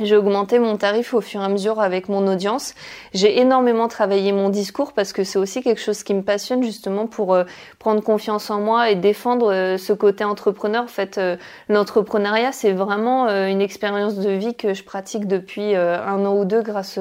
[0.00, 2.74] j'ai augmenté mon tarif au fur et à mesure avec mon audience.
[3.12, 7.06] J'ai énormément travaillé mon discours parce que c'est aussi quelque chose qui me passionne justement
[7.06, 7.44] pour euh,
[7.78, 10.84] prendre confiance en moi et défendre euh, ce côté entrepreneur.
[10.84, 11.36] En fait, euh,
[11.68, 16.62] l'entrepreneuriat, c'est vraiment une expérience de vie que je pratique depuis un an ou deux
[16.62, 16.98] grâce,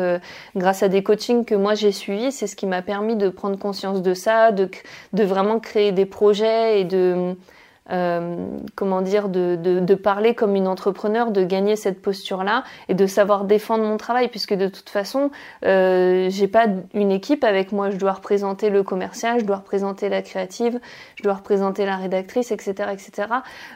[0.55, 2.31] grâce à des coachings que moi j'ai suivis.
[2.31, 4.69] C'est ce qui m'a permis de prendre conscience de ça, de,
[5.13, 7.35] de vraiment créer des projets et de
[8.75, 13.45] comment dire, de, de, parler comme une entrepreneur, de gagner cette posture-là et de savoir
[13.45, 15.32] défendre mon travail, puisque de toute façon,
[15.65, 17.89] euh, j'ai pas une équipe avec moi.
[17.89, 20.80] Je dois représenter le commercial, je dois représenter la créative,
[21.15, 23.28] je dois représenter la rédactrice, etc., etc.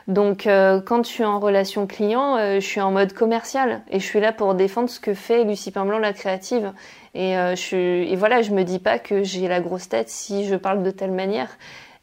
[0.08, 3.99] Donc, euh, quand je suis en relation client, euh, je suis en mode commercial et
[3.99, 6.71] je suis là pour défendre ce que fait Lucie Pimblanc, la créative.
[7.15, 10.45] Et, euh, je et voilà, je me dis pas que j'ai la grosse tête si
[10.45, 11.49] je parle de telle manière.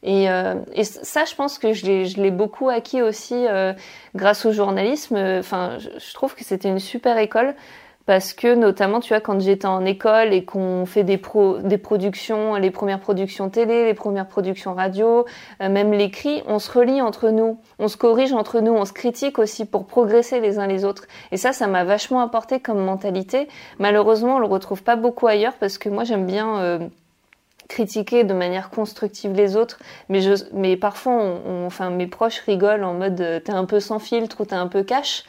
[0.03, 3.73] Et, euh, et, ça, je pense que je l'ai beaucoup acquis aussi euh,
[4.15, 5.15] grâce au journalisme.
[5.15, 7.55] Enfin, je, trouve que c'était une super école
[8.05, 11.77] parce que notamment, tu vois, quand j'étais en école et qu'on fait des, pro, des
[11.77, 15.25] productions, les premières productions télé, les premières productions radio,
[15.61, 18.93] euh, même l'écrit, on se relie entre nous, on se corrige entre nous, on se
[18.93, 21.05] critique aussi pour progresser les uns les autres.
[21.31, 23.47] Et ça, ça m'a vachement apporté comme mentalité.
[23.77, 26.79] Malheureusement, on le retrouve pas beaucoup ailleurs parce que moi, j'aime bien euh,
[27.71, 29.79] critiquer de manière constructive les autres,
[30.09, 33.79] mais, je, mais parfois, on, enfin, mes proches rigolent en mode euh, t'es un peu
[33.79, 35.23] sans filtre ou t'es un peu cash.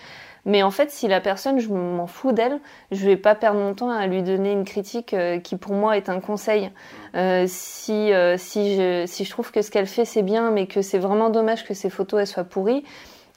[0.45, 2.59] Mais en fait, si la personne, je m'en fous d'elle,
[2.91, 5.97] je vais pas perdre mon temps à lui donner une critique euh, qui pour moi
[5.97, 6.71] est un conseil.
[7.15, 10.83] Euh, si si je si je trouve que ce qu'elle fait c'est bien, mais que
[10.83, 12.83] c'est vraiment dommage que ses photos soient pourries,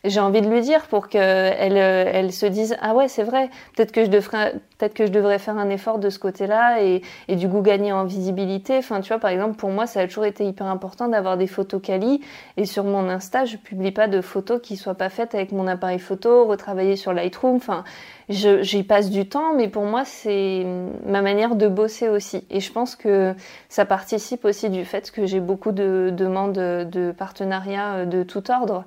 [0.05, 3.49] j'ai envie de lui dire pour qu'elle euh, elle se dise ah ouais c'est vrai
[3.75, 7.01] peut-être que je devrais peut-être que je devrais faire un effort de ce côté-là et,
[7.35, 8.77] du coup gagner en visibilité.
[8.77, 11.47] Enfin tu vois par exemple pour moi ça a toujours été hyper important d'avoir des
[11.47, 12.21] photos quali.
[12.57, 15.67] Et sur mon Insta je publie pas de photos qui soient pas faites avec mon
[15.67, 17.55] appareil photo retravailler sur Lightroom.
[17.55, 17.83] Enfin
[18.29, 20.65] j'y passe du temps mais pour moi c'est
[21.05, 22.45] ma manière de bosser aussi.
[22.49, 23.33] Et je pense que
[23.69, 28.85] ça participe aussi du fait que j'ai beaucoup de demandes de partenariats de tout ordre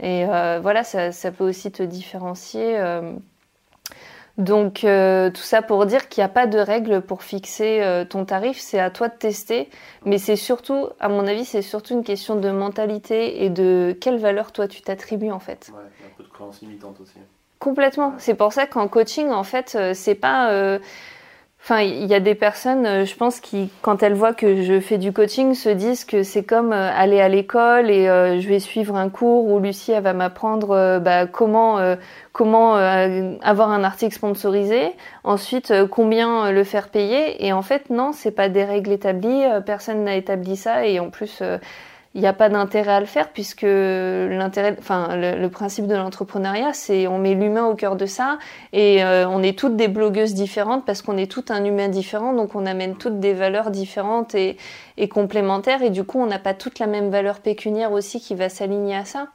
[0.00, 2.78] et euh, voilà, ça, ça, peut aussi te différencier.
[2.78, 3.12] Euh.
[4.36, 8.04] Donc euh, tout ça pour dire qu'il n'y a pas de règle pour fixer euh,
[8.04, 9.68] ton tarif, c'est à toi de tester,
[10.04, 14.18] mais c'est surtout, à mon avis, c'est surtout une question de mentalité et de quelle
[14.18, 15.72] valeur toi tu t'attribues en fait.
[15.74, 17.18] Ouais, un peu de croyance limitante aussi.
[17.58, 18.14] Complètement.
[18.18, 20.78] C'est pour ça qu'en coaching, en fait, c'est pas
[21.60, 24.80] Enfin, il y a des personnes, euh, je pense, qui, quand elles voient que je
[24.80, 28.48] fais du coaching, se disent que c'est comme euh, aller à l'école et euh, je
[28.48, 31.78] vais suivre un cours où Lucie elle va m'apprendre bah, comment
[32.32, 34.92] comment avoir un article sponsorisé,
[35.24, 37.44] ensuite combien le faire payer.
[37.44, 39.42] Et en fait, non, c'est pas des règles établies.
[39.66, 41.42] personne n'a établi ça et en plus
[42.14, 46.72] il n'y a pas d'intérêt à le faire puisque l'intérêt, enfin le, principe de l'entrepreneuriat,
[46.72, 48.38] c'est on met l'humain au cœur de ça
[48.72, 52.32] et euh, on est toutes des blogueuses différentes parce qu'on est tout un humain différent,
[52.32, 54.56] donc on amène toutes des valeurs différentes et,
[55.10, 58.48] complémentaires et du coup on n'a pas toute la même valeur pécuniaire aussi qui va
[58.48, 59.28] s'aligner à ça.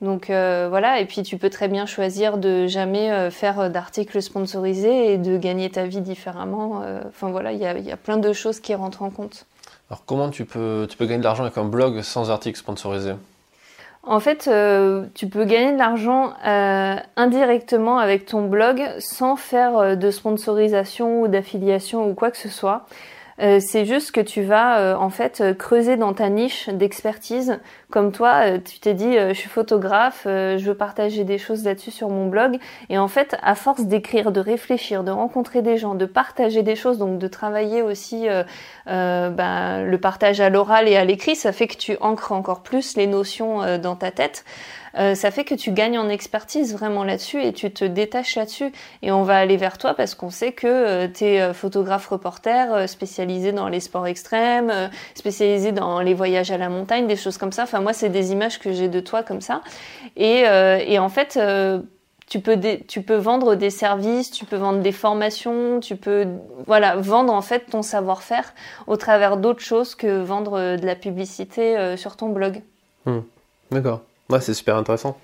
[0.00, 4.22] Donc euh, voilà, et puis tu peux très bien choisir de jamais euh, faire d'articles
[4.22, 6.82] sponsorisés et de gagner ta vie différemment.
[7.08, 9.46] Enfin voilà, il y a plein de choses qui rentrent en compte.
[9.90, 13.12] Alors comment tu peux, gagner de l'argent avec un blog sans article sponsorisé
[14.08, 19.76] en fait, euh, tu peux gagner de l'argent euh, indirectement avec ton blog sans faire
[19.78, 22.86] euh, de sponsorisation ou d'affiliation ou quoi que ce soit.
[23.40, 27.58] Euh, c'est juste que tu vas euh, en fait euh, creuser dans ta niche d'expertise.
[27.90, 32.08] Comme toi, tu t'es dit, je suis photographe, je veux partager des choses là-dessus sur
[32.08, 32.58] mon blog.
[32.88, 36.74] Et en fait, à force d'écrire, de réfléchir, de rencontrer des gens, de partager des
[36.74, 38.26] choses, donc de travailler aussi
[38.86, 42.96] ben, le partage à l'oral et à l'écrit, ça fait que tu ancres encore plus
[42.96, 44.44] les notions dans ta tête.
[44.98, 48.72] Euh, ça fait que tu gagnes en expertise vraiment là-dessus et tu te détaches là-dessus.
[49.02, 52.06] Et on va aller vers toi parce qu'on sait que euh, tu es euh, photographe
[52.08, 54.72] reporter spécialisé dans les sports extrêmes,
[55.14, 57.64] spécialisé dans les voyages à la montagne, des choses comme ça.
[57.64, 59.62] Enfin, moi, c'est des images que j'ai de toi comme ça.
[60.16, 60.44] Et,
[60.86, 61.38] et en fait,
[62.28, 66.26] tu peux, tu peux vendre des services, tu peux vendre des formations, tu peux
[66.66, 68.54] voilà vendre en fait ton savoir-faire
[68.86, 72.62] au travers d'autres choses que vendre de la publicité sur ton blog.
[73.04, 73.20] Hmm.
[73.70, 74.02] D'accord.
[74.30, 75.18] Ouais, c'est super intéressant.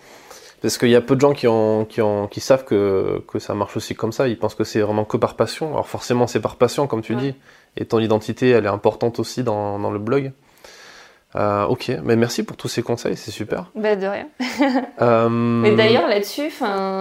[0.61, 3.41] Parce qu'il y a peu de gens qui, ont, qui, ont, qui savent que, que
[3.41, 4.29] ça marche aussi comme ça.
[4.29, 5.73] Ils pensent que c'est vraiment que par passion.
[5.73, 7.35] Alors forcément, c'est par passion, comme tu dis.
[7.77, 10.33] Et ton identité, elle est importante aussi dans, dans le blog.
[11.35, 13.71] Euh, ok, mais merci pour tous ces conseils, c'est super.
[13.75, 14.29] Bah, de rien.
[15.01, 15.29] euh...
[15.29, 16.51] Mais d'ailleurs là-dessus,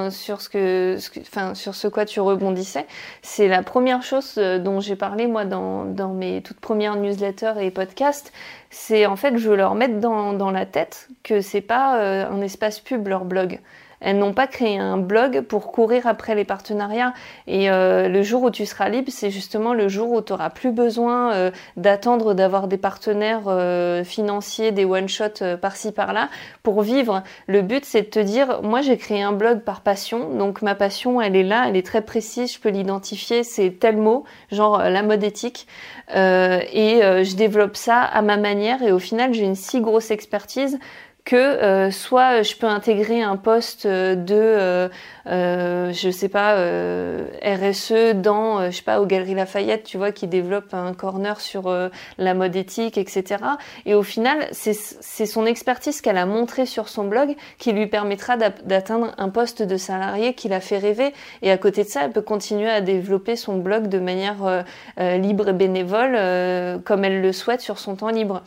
[0.10, 2.86] sur ce que, enfin sur ce quoi tu rebondissais,
[3.22, 7.54] c'est la première chose euh, dont j'ai parlé moi dans, dans mes toutes premières newsletters
[7.60, 8.32] et podcasts.
[8.70, 12.30] C'est en fait, je veux leur mettre dans, dans la tête que c'est pas euh,
[12.30, 13.60] un espace pub leur blog.
[14.02, 17.14] Elles n'ont pas créé un blog pour courir après les partenariats.
[17.48, 20.50] Et euh, le jour où tu seras libre, c'est justement le jour où tu n'auras
[20.50, 26.30] plus besoin euh, d'attendre d'avoir des partenaires euh, financiers, des one-shots par-ci par-là
[26.64, 27.24] pour vivre.
[27.48, 30.74] Le but, c'est de te dire, moi j'ai créé un blog par passion, donc ma
[30.76, 34.80] passion, elle est là, elle est très précise, je peux l'identifier, c'est tel mot, genre
[34.80, 35.68] la mode éthique.
[36.10, 40.80] et je développe ça à ma manière et au final, j'ai une si grosse expertise
[41.24, 44.90] que euh, soit je peux intégrer un poste de euh,
[45.28, 49.98] euh, je sais pas euh, RSE dans euh, je sais pas aux Galeries Lafayette tu
[49.98, 51.72] vois qui développe un corner sur
[52.18, 53.44] la mode éthique etc
[53.86, 58.38] et au final c'est son expertise qu'elle a montré sur son blog qui lui permettra
[58.38, 61.14] d'atteindre un poste de salarié qui l'a fait rêver.
[61.42, 64.64] Et à côté de ça elle peut continuer à développer son blog de manière
[64.98, 68.42] libre et bénévole comme elle le souhaite sur son temps libre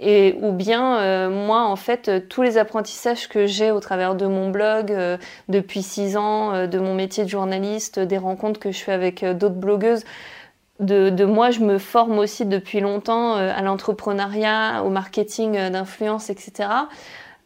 [0.00, 4.14] et ou bien euh, moi en fait euh, tous les apprentissages que j'ai au travers
[4.14, 8.72] de mon blog euh, depuis six ans, de mon métier de journaliste, des rencontres que
[8.72, 10.04] je fais avec d'autres blogueuses,
[10.80, 16.70] de, moi je me forme aussi depuis longtemps à l'entrepreneuriat, au marketing d'influence, etc.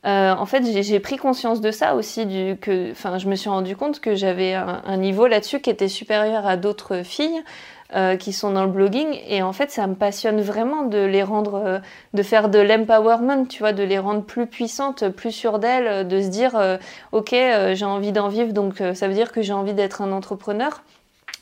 [0.04, 2.26] en fait, j'ai pris conscience de ça aussi,
[2.60, 6.46] que, enfin, je me suis rendu compte que j'avais un, niveau là-dessus qui était supérieur
[6.46, 7.42] à d'autres filles,
[7.92, 9.18] euh, qui sont dans le blogging.
[9.28, 11.78] Et en fait ça me passionne vraiment de les rendre euh,
[12.14, 16.22] de faire de l'empowerment tu vois de les rendre plus puissantes plus sûres d'elles de
[16.22, 16.78] se dire euh,
[17.12, 17.34] ok
[17.74, 20.82] j'ai envie d'en vivre donc ça veut dire que j'ai envie d'être un entrepreneur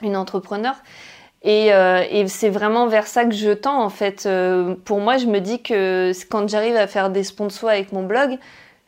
[0.02, 0.74] une entrepreneur.
[1.44, 1.70] Et
[2.26, 4.28] c'est vraiment vers ça que je tends en fait.
[4.84, 8.38] Pour moi je me dis que quand j'arrive à faire des sponsors avec mon blog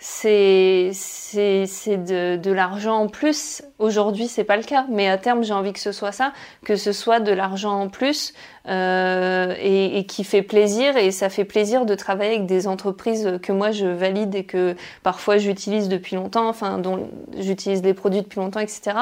[0.07, 3.63] c'est de, de l'argent en plus.
[3.79, 6.77] Aujourd'hui, c'est pas le cas, mais à terme, j'ai envie que ce soit ça, que
[6.77, 8.35] ce soit de l'argent en plus
[8.69, 10.99] euh, et, et, qui fait plaisir.
[10.99, 14.77] Et ça fait plaisir de travailler avec des entreprises que moi je valide et que
[15.03, 18.99] parfois j'utilise depuis longtemps, enfin dont j'utilise des produits depuis longtemps, etc.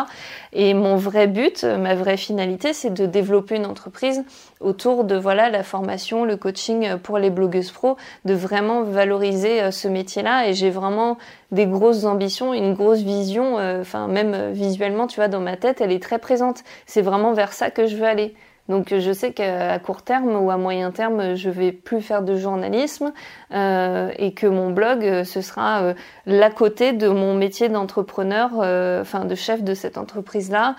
[0.52, 4.24] Et mon vrai but, ma vraie finalité, c'est de développer une entreprise
[4.62, 9.70] autour de voilà la formation, le coaching pour les blogueuses pro, de vraiment valoriser euh,
[9.70, 10.48] ce métier-là.
[10.48, 11.18] Et j'ai vraiment
[11.50, 13.58] des grosses ambitions, une grosse vision.
[13.58, 16.62] Euh, enfin même visuellement, tu vois, dans ma tête, elle est très présente.
[16.86, 18.34] C'est vraiment vers ça que je veux aller.
[18.68, 22.36] Donc je sais qu'à court terme ou à moyen terme, je vais plus faire de
[22.36, 23.12] journalisme
[23.52, 29.02] euh, et que mon blog, euh, ce sera euh, côté de mon métier d'entrepreneur, euh,
[29.02, 30.76] enfin de chef de cette entreprise-là.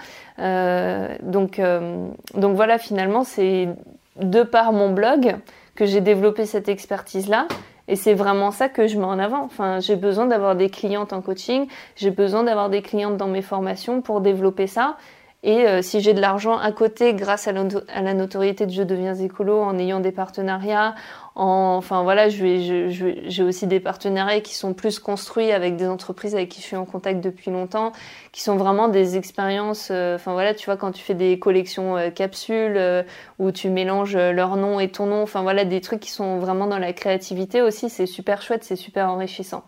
[1.22, 1.62] donc,
[2.36, 3.68] donc voilà, finalement, c'est
[4.20, 5.36] de par mon blog
[5.76, 7.48] que j'ai développé cette expertise-là.
[7.90, 9.50] Et c'est vraiment ça que je mets en avant.
[9.80, 11.68] J'ai besoin d'avoir des clientes en coaching,
[11.98, 14.96] j'ai besoin d'avoir des clientes dans mes formations pour développer ça.
[15.46, 19.14] Et euh, si j'ai de l'argent à côté grâce à, la notoriété de Je deviens
[19.14, 20.96] écolo, en ayant des partenariats,
[21.36, 26.48] en, enfin voilà, j'ai aussi des partenariats qui sont plus construits avec des entreprises avec
[26.48, 27.92] qui je suis en contact depuis longtemps,
[28.32, 29.90] qui sont vraiment des expériences.
[29.92, 32.80] Euh, enfin voilà, tu vois quand tu fais des collections euh, capsules
[33.38, 36.68] où tu mélanges leur nom et ton nom, enfin voilà des trucs qui sont vraiment
[36.68, 39.66] dans la créativité aussi, c'est super chouette, c'est super enrichissant.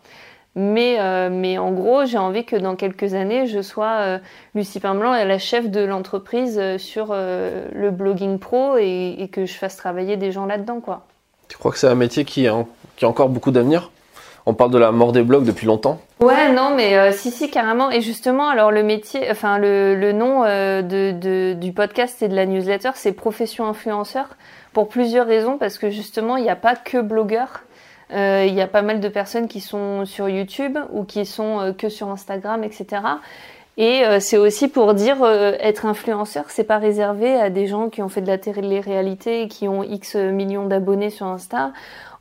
[0.56, 4.18] Mais, euh, mais en gros, j'ai envie que dans quelques années, je sois euh,
[4.54, 9.54] Lucie Pimblanc, la chef de l'entreprise euh, sur le blogging pro et, et, que je
[9.54, 10.80] fasse travailler des gens là-dedans.
[10.80, 11.06] quoi.
[11.50, 12.66] Tu crois que c'est un métier qui a,
[12.96, 13.92] qui a encore beaucoup d'avenir?
[14.46, 16.00] On parle de la mort des blogs depuis longtemps.
[16.22, 17.90] Ouais, non, mais si, si, carrément.
[17.90, 22.36] Et justement, alors le métier, enfin le, le nom de, de, du podcast et de
[22.36, 24.38] la newsletter, c'est profession influenceur
[24.72, 27.02] pour plusieurs raisons, parce que justement, il n'y a pas que
[28.12, 31.60] Euh, il y a pas mal de personnes qui sont sur YouTube ou qui sont
[31.60, 33.02] euh, que sur Instagram, etc.
[33.78, 35.24] Et euh, c'est aussi pour dire
[35.60, 39.48] être influenceur, c'est pas réservé à des gens qui ont fait de la télé-réalité et
[39.48, 41.72] qui ont X millions d'abonnés sur Insta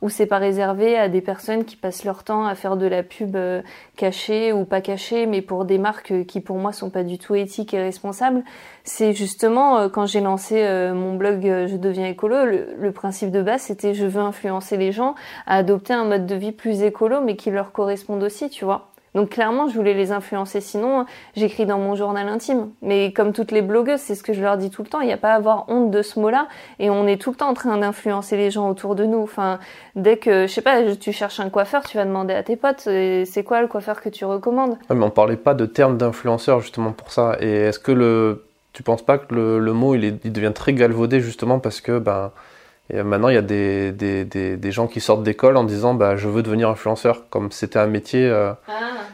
[0.01, 3.03] ou c'est pas réservé à des personnes qui passent leur temps à faire de la
[3.03, 3.61] pub euh,
[3.95, 7.17] cachée ou pas cachée, mais pour des marques euh, qui pour moi sont pas du
[7.17, 8.43] tout éthiques et responsables.
[8.83, 10.55] C'est justement euh, quand j'ai lancé
[10.93, 15.15] mon blog Je deviens écolo, le, principe de base c'était je veux influencer les gens
[15.47, 18.89] à adopter un mode de vie plus écolo, mais qui leur corresponde aussi, tu vois
[19.15, 20.61] Donc clairement, je voulais les influencer.
[20.61, 21.05] Sinon,
[21.35, 22.69] j'écris dans mon journal intime.
[22.81, 24.99] Mais comme toutes les blogueuses, c'est ce que je leur dis tout le temps.
[24.99, 26.47] Il n'y a pas à avoir honte de ce mot-là.
[26.79, 29.23] Et on est tout le temps en train d'influencer les gens autour de nous.
[29.23, 29.59] Enfin,
[29.95, 32.81] dès que, je sais pas, tu cherches un coiffeur, tu vas demander à tes potes,
[32.81, 34.77] c'est quoi le coiffeur que tu recommandes?
[34.89, 37.37] Mais on parlait pas de terme d'influenceur justement pour ça.
[37.39, 41.21] Et est-ce que le, tu penses pas que le, mot il, il, devient très galvaudé
[41.21, 42.31] justement parce que ben
[42.93, 46.27] maintenant il y a des, des, des, gens qui sortent d'école en disant bah je
[46.27, 48.27] veux devenir influenceur comme c'était un métier.
[48.27, 48.51] Euh.
[48.67, 48.73] Ah.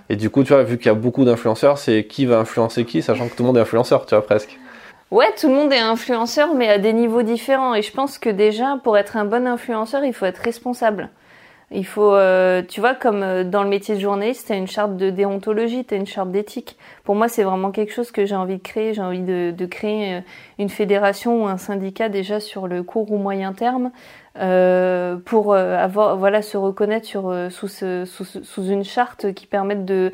[0.09, 2.83] Et du coup tu vois vu qu'il y a beaucoup d'influenceurs c'est qui va influencer
[2.85, 4.59] qui sachant que tout le monde est influenceur tu vois presque.
[5.11, 7.75] Ouais, tout le monde est influenceur, mais à des niveaux différents.
[7.75, 11.09] Et je pense que déjà, pour être un bon influenceur, il faut être responsable.
[11.73, 14.67] Il faut, euh, tu vois, comme euh, dans le métier de journaliste, tu as une
[14.67, 16.77] charte de déontologie, tu as une charte d'éthique.
[17.05, 18.93] Pour moi, c'est vraiment quelque chose que j'ai envie de créer.
[18.93, 20.21] J'ai envie de, créer euh,
[20.59, 23.91] une fédération ou un syndicat déjà sur le court ou moyen terme
[25.25, 30.13] pour avoir, voilà, se reconnaître sur, sous, une charte qui permette de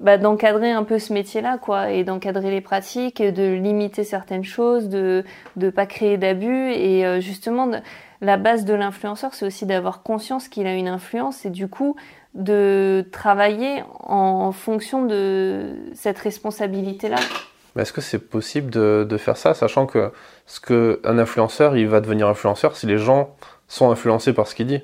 [0.00, 4.88] bah, d'encadrer un peu ce métier-là, quoi, et d'encadrer les pratiques, de limiter certaines choses,
[4.88, 5.24] de
[5.56, 7.78] de pas créer d'abus, et justement de,
[8.20, 11.96] la base de l'influenceur, c'est aussi d'avoir conscience qu'il a une influence et du coup
[12.34, 17.16] de travailler en fonction de cette responsabilité-là.
[17.78, 20.12] Est-ce que c'est possible de, faire ça, sachant que
[20.46, 23.34] ce que un influenceur, il va devenir influenceur si les gens
[23.68, 24.82] sont influencés par ce qu'il dit?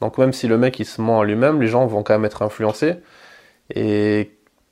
[0.00, 2.24] Donc même si le mec il se ment à lui-même, les gens vont quand même
[2.24, 2.96] être influencés.
[3.74, 4.30] Et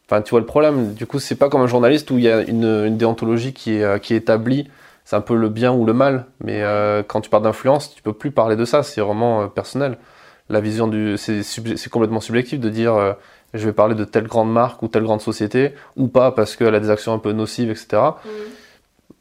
[0.09, 0.95] enfin, tu vois le problème.
[0.95, 4.01] Du coup, c'est pas comme un journaliste où il y a une, déontologie qui est,
[4.03, 4.69] qui est établie
[5.09, 6.27] c'est un peu le bien ou le mal.
[6.45, 8.83] Mais euh, quand tu parles d'influence, tu peux plus parler de ça.
[8.83, 9.97] C'est vraiment euh, personnel.
[10.51, 13.15] La vision du, c'est, complètement subjectif de dire euh,
[13.55, 16.75] je vais parler de telle grande marque ou telle grande société ou pas parce qu'elle
[16.75, 18.03] a des actions un peu nocives, etc.
[18.03, 18.29] Mm.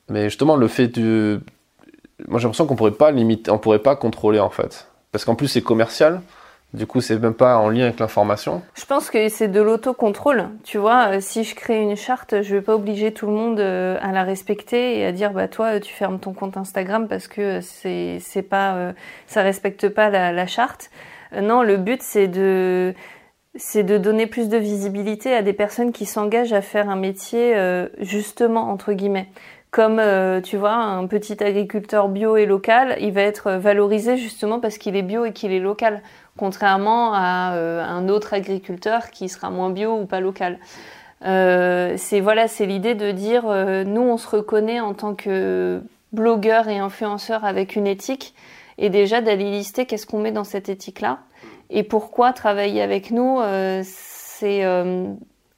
[0.10, 1.40] Mais justement, le fait du,
[2.28, 5.36] moi j'ai l'impression qu'on pourrait pas limiter, on pourrait pas contrôler en fait, parce qu'en
[5.36, 6.22] plus c'est commercial.
[6.74, 8.62] Du coup, c'est même pas en lien avec l'information.
[8.76, 10.50] Je pense que c'est de l'autocontrôle.
[10.66, 13.60] Tu vois, euh, si je crée une charte, je vais pas obliger tout le monde
[13.62, 17.30] euh, à la respecter et à dire bah toi tu fermes ton compte Instagram parce
[17.30, 18.94] que c'est c'est pas euh,
[19.28, 20.92] ça respecte pas la, charte.
[21.42, 22.94] Non, le but c'est de
[23.56, 27.56] c'est de donner plus de visibilité à des personnes qui s'engagent à faire un métier
[28.00, 29.30] justement entre guillemets
[29.72, 30.02] comme
[30.44, 34.96] tu vois un petit agriculteur bio et local, il va être valorisé justement parce qu'il
[34.96, 36.02] est bio et qu'il est local
[36.38, 40.60] contrairement à euh, un autre agriculteur qui sera moins bio ou pas local.
[41.26, 45.82] Euh, c'est voilà, c'est l'idée de dire euh, nous on se reconnaît en tant que
[46.14, 48.34] blogueur et influenceur avec une éthique
[48.78, 51.20] et déjà d'aller lister qu'est-ce qu'on met dans cette éthique là
[51.70, 53.42] et pourquoi travailler avec nous
[53.84, 54.64] c'est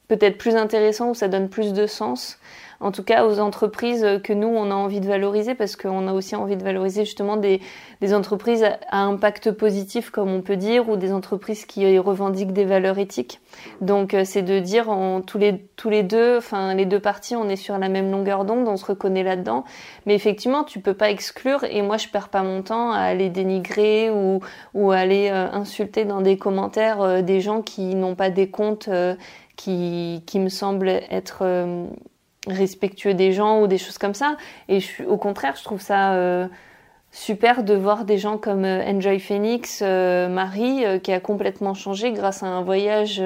[0.07, 2.39] peut-être plus intéressant ou ça donne plus de sens
[2.79, 6.13] en tout cas aux entreprises que nous, on a envie de valoriser parce qu'on a
[6.13, 7.61] aussi envie de valoriser justement des,
[8.01, 12.65] des entreprises à impact positif, comme on peut dire, ou des entreprises qui revendiquent des
[12.65, 13.41] valeurs éthiques.
[13.81, 17.35] Donc euh, c'est de dire en, tous, les, tous les deux, enfin les deux parties,
[17.35, 19.65] on est sur la même longueur d'onde, on se reconnaît là-dedans.
[20.05, 23.29] Mais effectivement, tu peux pas exclure, et moi je perds pas mon temps à aller
[23.29, 24.39] dénigrer ou,
[24.73, 28.89] ou aller euh, insulter dans des commentaires euh, des gens qui n'ont pas des comptes
[29.55, 31.43] qui, qui me semblent être
[32.47, 34.37] respectueux des gens ou des choses comme ça.
[34.67, 36.47] Et au contraire, je trouve ça euh,
[37.11, 42.11] super de voir des gens comme euh, Enjoy Phoenix, euh, Marie, qui a complètement changé
[42.11, 43.21] grâce à un voyage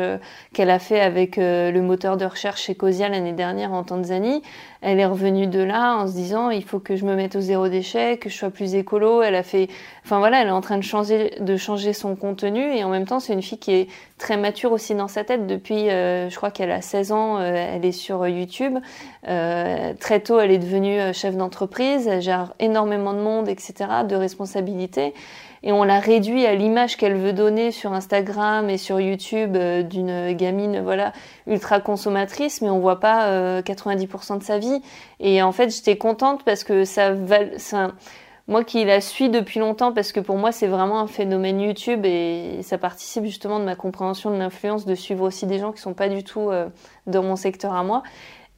[0.53, 4.41] qu'elle a fait avec le moteur de recherche Ecosia l'année dernière en Tanzanie
[4.83, 7.39] elle est revenue de là en se disant il faut que je me mette au
[7.39, 9.21] zéro déchet, que je sois plus écolo.
[9.21, 9.69] Elle a fait,
[10.03, 13.05] enfin voilà, elle est en train de changer, de changer son contenu et en même
[13.05, 15.47] temps c'est une fille qui est très mature aussi dans sa tête.
[15.47, 18.77] Depuis, euh, je crois qu'elle a 16 ans, euh, elle est sur YouTube.
[19.29, 23.73] Euh, très tôt, elle est devenue chef d'entreprise, elle gère énormément de monde, etc.,
[24.07, 25.13] de responsabilités
[25.63, 29.81] et on l'a réduit à l'image qu'elle veut donner sur Instagram et sur YouTube euh,
[29.81, 31.13] d'une gamine voilà
[31.47, 34.81] ultra consommatrice mais on voit pas 90% euh, de sa vie.
[35.19, 37.13] Et en fait j'étais contente parce que ça,
[37.57, 37.91] ça
[38.47, 42.05] moi qui la suis depuis longtemps parce que pour moi c'est vraiment un phénomène YouTube
[42.05, 45.81] et ça participe justement de ma compréhension de l'influence de suivre aussi des gens qui
[45.81, 46.67] sont pas du tout euh,
[47.07, 48.03] dans mon secteur à moi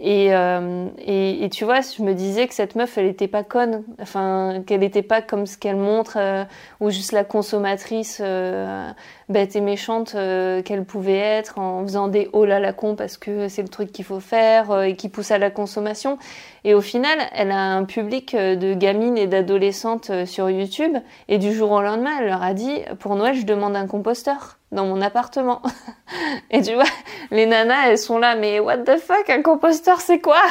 [0.01, 3.83] euh, et, et, tu vois, je me disais que cette meuf, elle était pas conne,
[4.01, 6.43] enfin, qu'elle était pas comme ce qu'elle montre, euh,
[6.81, 8.91] ou juste la consommatrice euh,
[9.29, 13.47] bête et méchante qu'elle pouvait être en faisant des oh là la con parce que
[13.47, 16.17] c'est le truc qu'il faut faire et qui pousse à la consommation.
[16.63, 20.97] Et au final, elle a un public de gamines et d'adolescentes sur YouTube,
[21.27, 24.57] et du jour au lendemain, elle leur a dit pour Noël, je demande un composteur
[24.75, 25.61] dans mon appartement.
[26.51, 26.83] et tu vois,
[27.31, 30.41] les nanas, elles sont là, mais what the fuck, un composteur, c'est quoi?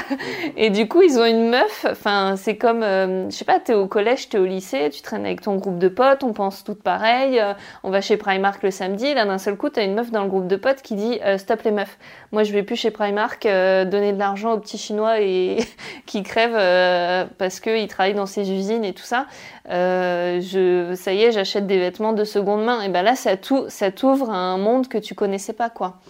[0.57, 1.87] Et du coup, ils ont une meuf.
[1.89, 5.27] Enfin, c'est comme, euh, je sais pas, t'es au collège, t'es au lycée, tu traînes
[5.27, 7.39] avec ton groupe de potes, on pense toutes pareil.
[7.39, 7.53] Euh,
[7.85, 9.15] on va chez Primark le samedi.
[9.15, 11.39] Là, d'un seul coup, t'as une meuf dans le groupe de potes qui dit euh,
[11.39, 11.97] stop les meufs.
[12.33, 15.59] Moi, je vais plus chez Primark donner de l'argent aux petits chinois et
[16.07, 19.27] qui crèvent parce qu'ils travaillent dans ces usines et tout ça.
[19.69, 22.83] je, ça y est, j'achète des vêtements de seconde main.
[22.83, 26.01] Et ben là, ça tout, ça t'ouvre à un monde que tu connaissais pas, quoi.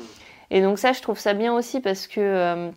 [0.50, 2.70] Et donc ça, je trouve ça bien aussi parce que euh,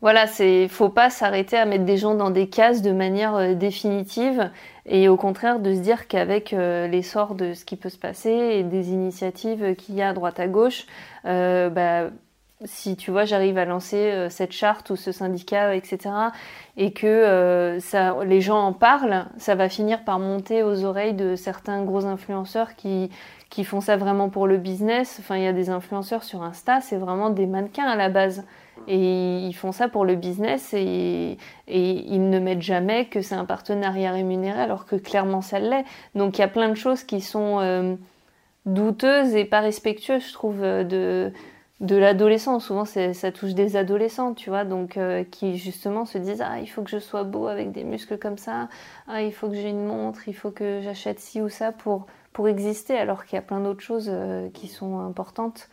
[0.00, 3.54] voilà, c'est faut pas s'arrêter à mettre des gens dans des cases de manière euh,
[3.54, 4.50] définitive
[4.86, 8.30] et au contraire de se dire qu'avec euh, l'essor de ce qui peut se passer
[8.30, 10.86] et des initiatives qu'il y a à droite à gauche,
[11.24, 12.10] bah,
[12.64, 15.98] si tu vois, j'arrive à lancer cette charte ou ce syndicat, etc.,
[16.76, 21.34] et que ça, les gens en parlent, ça va finir par monter aux oreilles de
[21.36, 23.10] certains gros influenceurs qui,
[23.54, 25.18] qui font ça vraiment pour le business.
[25.20, 28.44] Enfin, il y a des influenceurs sur Insta, c'est vraiment des mannequins à la base.
[28.86, 33.44] Et ils font ça pour le business et, ils ne mettent jamais que c'est un
[33.44, 35.84] partenariat rémunéré alors que clairement ça l'est.
[36.14, 37.94] Donc il y a plein de choses qui sont euh,
[38.66, 41.32] douteuses et pas respectueuses, je trouve, euh, de,
[41.80, 42.60] de l'adolescent.
[42.60, 46.66] Souvent ça touche des adolescents, tu vois, donc euh, qui justement se disent ah il
[46.66, 48.68] faut que je sois beau avec des muscles comme ça,
[49.08, 52.06] ah il faut que j'ai une montre, il faut que j'achète ci ou ça pour
[52.32, 54.10] pour exister, alors qu'il y a plein d'autres choses
[54.54, 55.68] qui sont importantes.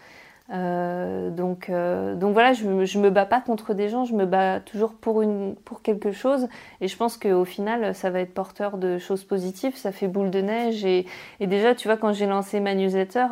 [0.52, 4.26] Euh, donc, euh, donc voilà, je, je me bats pas contre des gens, je me
[4.26, 6.48] bats toujours pour, une, pour quelque chose.
[6.82, 9.76] Et je pense qu'au final, ça va être porteur de choses positives.
[9.78, 10.86] Ça fait boule de neige.
[10.86, 11.06] Et,
[11.40, 13.28] et déjà, tu vois, quand j'ai lancé ma newsletter,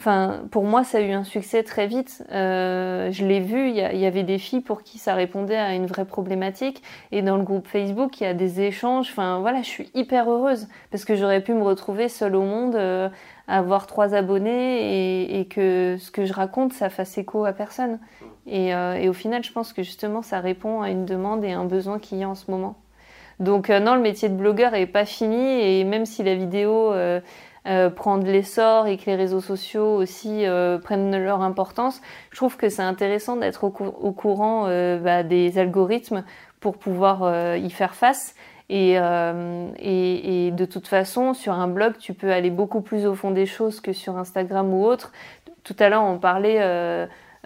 [0.00, 2.24] Enfin, pour moi, ça a eu un succès très vite.
[2.32, 5.74] Euh, je l'ai vu, il y, y, avait des filles pour qui ça répondait à
[5.74, 6.82] une vraie problématique.
[7.12, 9.08] Et dans le groupe Facebook, il y a des échanges.
[9.10, 12.74] Enfin, voilà, je suis hyper heureuse parce que j'aurais pu me retrouver seule au monde,
[12.74, 13.08] euh,
[13.46, 17.98] avoir trois abonnés et, que ce que je raconte, ça fasse écho à personne.
[18.46, 21.52] Et, euh, et, au final, je pense que justement, ça répond à une demande et
[21.52, 22.76] un besoin qu'il y a en ce moment.
[23.40, 26.92] Donc euh, non, le métier de blogueur est pas fini et même si la vidéo
[26.92, 27.20] euh,
[27.66, 30.44] euh, prendre l'essor et que les réseaux sociaux aussi
[30.82, 33.70] prennent leur importance, je trouve que c'est intéressant d'être au,
[34.12, 34.68] courant
[34.98, 36.24] bah, des algorithmes
[36.60, 38.34] pour pouvoir y faire face.
[38.70, 43.14] Et, et, et, de toute façon, sur un blog, tu peux aller beaucoup plus au
[43.14, 45.12] fond des choses que sur Instagram ou autre.
[45.64, 46.58] Tout à l'heure, on parlait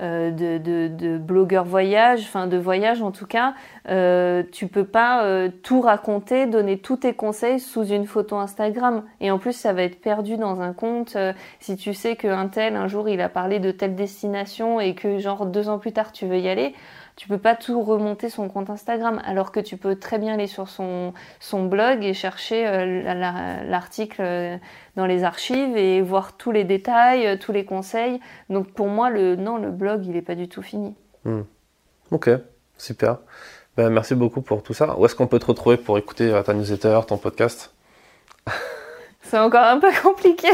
[0.01, 3.55] euh, de, de, de, blogueurs voyage, enfin de voyage en tout cas,
[3.89, 9.03] euh, tu peux pas euh, tout raconter, donner tous tes conseils sous une photo Instagram.
[9.21, 11.17] Et en plus, ça va être perdu dans un compte.
[11.17, 14.95] Euh, si tu sais qu'un tel, un jour, il a parlé de telle destination et
[14.95, 16.75] que genre deux ans plus tard, tu veux y aller,
[17.19, 20.47] tu peux pas tout remonter son compte Instagram, alors que tu peux très bien aller
[20.47, 21.13] sur son,
[21.53, 24.57] blog et chercher euh, l'article euh,
[24.95, 28.21] dans les archives et voir tous les détails, euh, tous les conseils.
[28.51, 30.95] Donc pour moi, le, non, le blog, il est pas du tout fini.
[31.25, 31.43] Hmm.
[32.13, 32.31] Ok,
[32.77, 33.19] super.
[33.77, 34.97] Ben, merci beaucoup pour tout ça.
[34.97, 37.75] Où est-ce qu'on peut te retrouver pour écouter ta newsletter, ton podcast?
[39.29, 40.49] C'est encore un peu compliqué.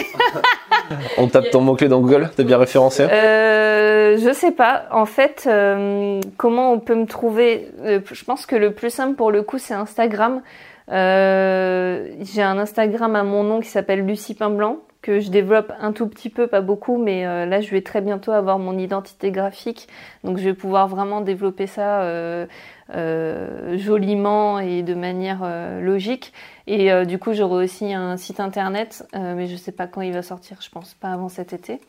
[1.18, 4.86] On tape ton mot-clé dans Google T'es bien référencé euh, Je sais pas.
[4.90, 9.14] En fait, euh, comment on peut me trouver euh, Je pense que le plus simple
[9.14, 10.42] pour le coup, c'est Instagram.
[10.90, 15.92] Euh, J'ai un Instagram à mon nom qui s'appelle Lucie Blanc que je développe un
[15.92, 19.30] tout petit peu, pas beaucoup, mais euh, là je vais très bientôt avoir mon identité
[19.30, 19.86] graphique,
[20.24, 22.46] donc je vais pouvoir vraiment développer ça euh,
[22.90, 26.34] euh, joliment et de manière euh, logique.
[26.66, 30.12] Et euh, du coup, j'aurai aussi un site internet, mais je sais pas quand il
[30.12, 31.80] va sortir, je pense pas avant cet été.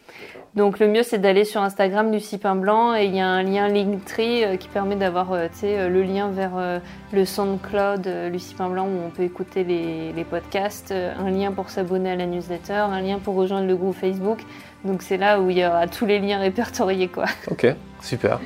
[0.56, 3.44] Donc le mieux, c'est d'aller sur Instagram Lucie Pain Blanc et il y a un
[3.44, 6.82] lien Linktree qui permet d'avoir le lien vers
[7.14, 11.70] le SoundCloud Lucie Pain Blanc où on peut écouter les, les podcasts, un lien pour
[11.70, 14.40] s'abonner à la newsletter, un lien pour rejoindre le groupe Facebook.
[14.84, 17.08] Donc c'est là où il y aura tous les liens répertoriés.
[17.08, 17.26] Quoi.
[17.50, 17.66] Ok,
[18.02, 18.40] super.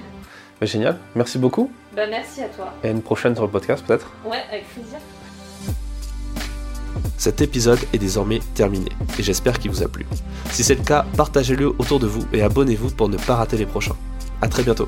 [0.61, 1.71] Mais génial, merci beaucoup.
[1.99, 2.73] Bah, merci à toi.
[2.81, 4.99] Et à une prochaine sur le podcast peut-être Ouais, avec plaisir.
[7.17, 10.05] Cet épisode est désormais terminé et j'espère qu'il vous a plu.
[10.51, 13.65] Si c'est le cas, partagez-le autour de vous et abonnez-vous pour ne pas rater les
[13.65, 13.97] prochains.
[14.41, 14.87] A très bientôt.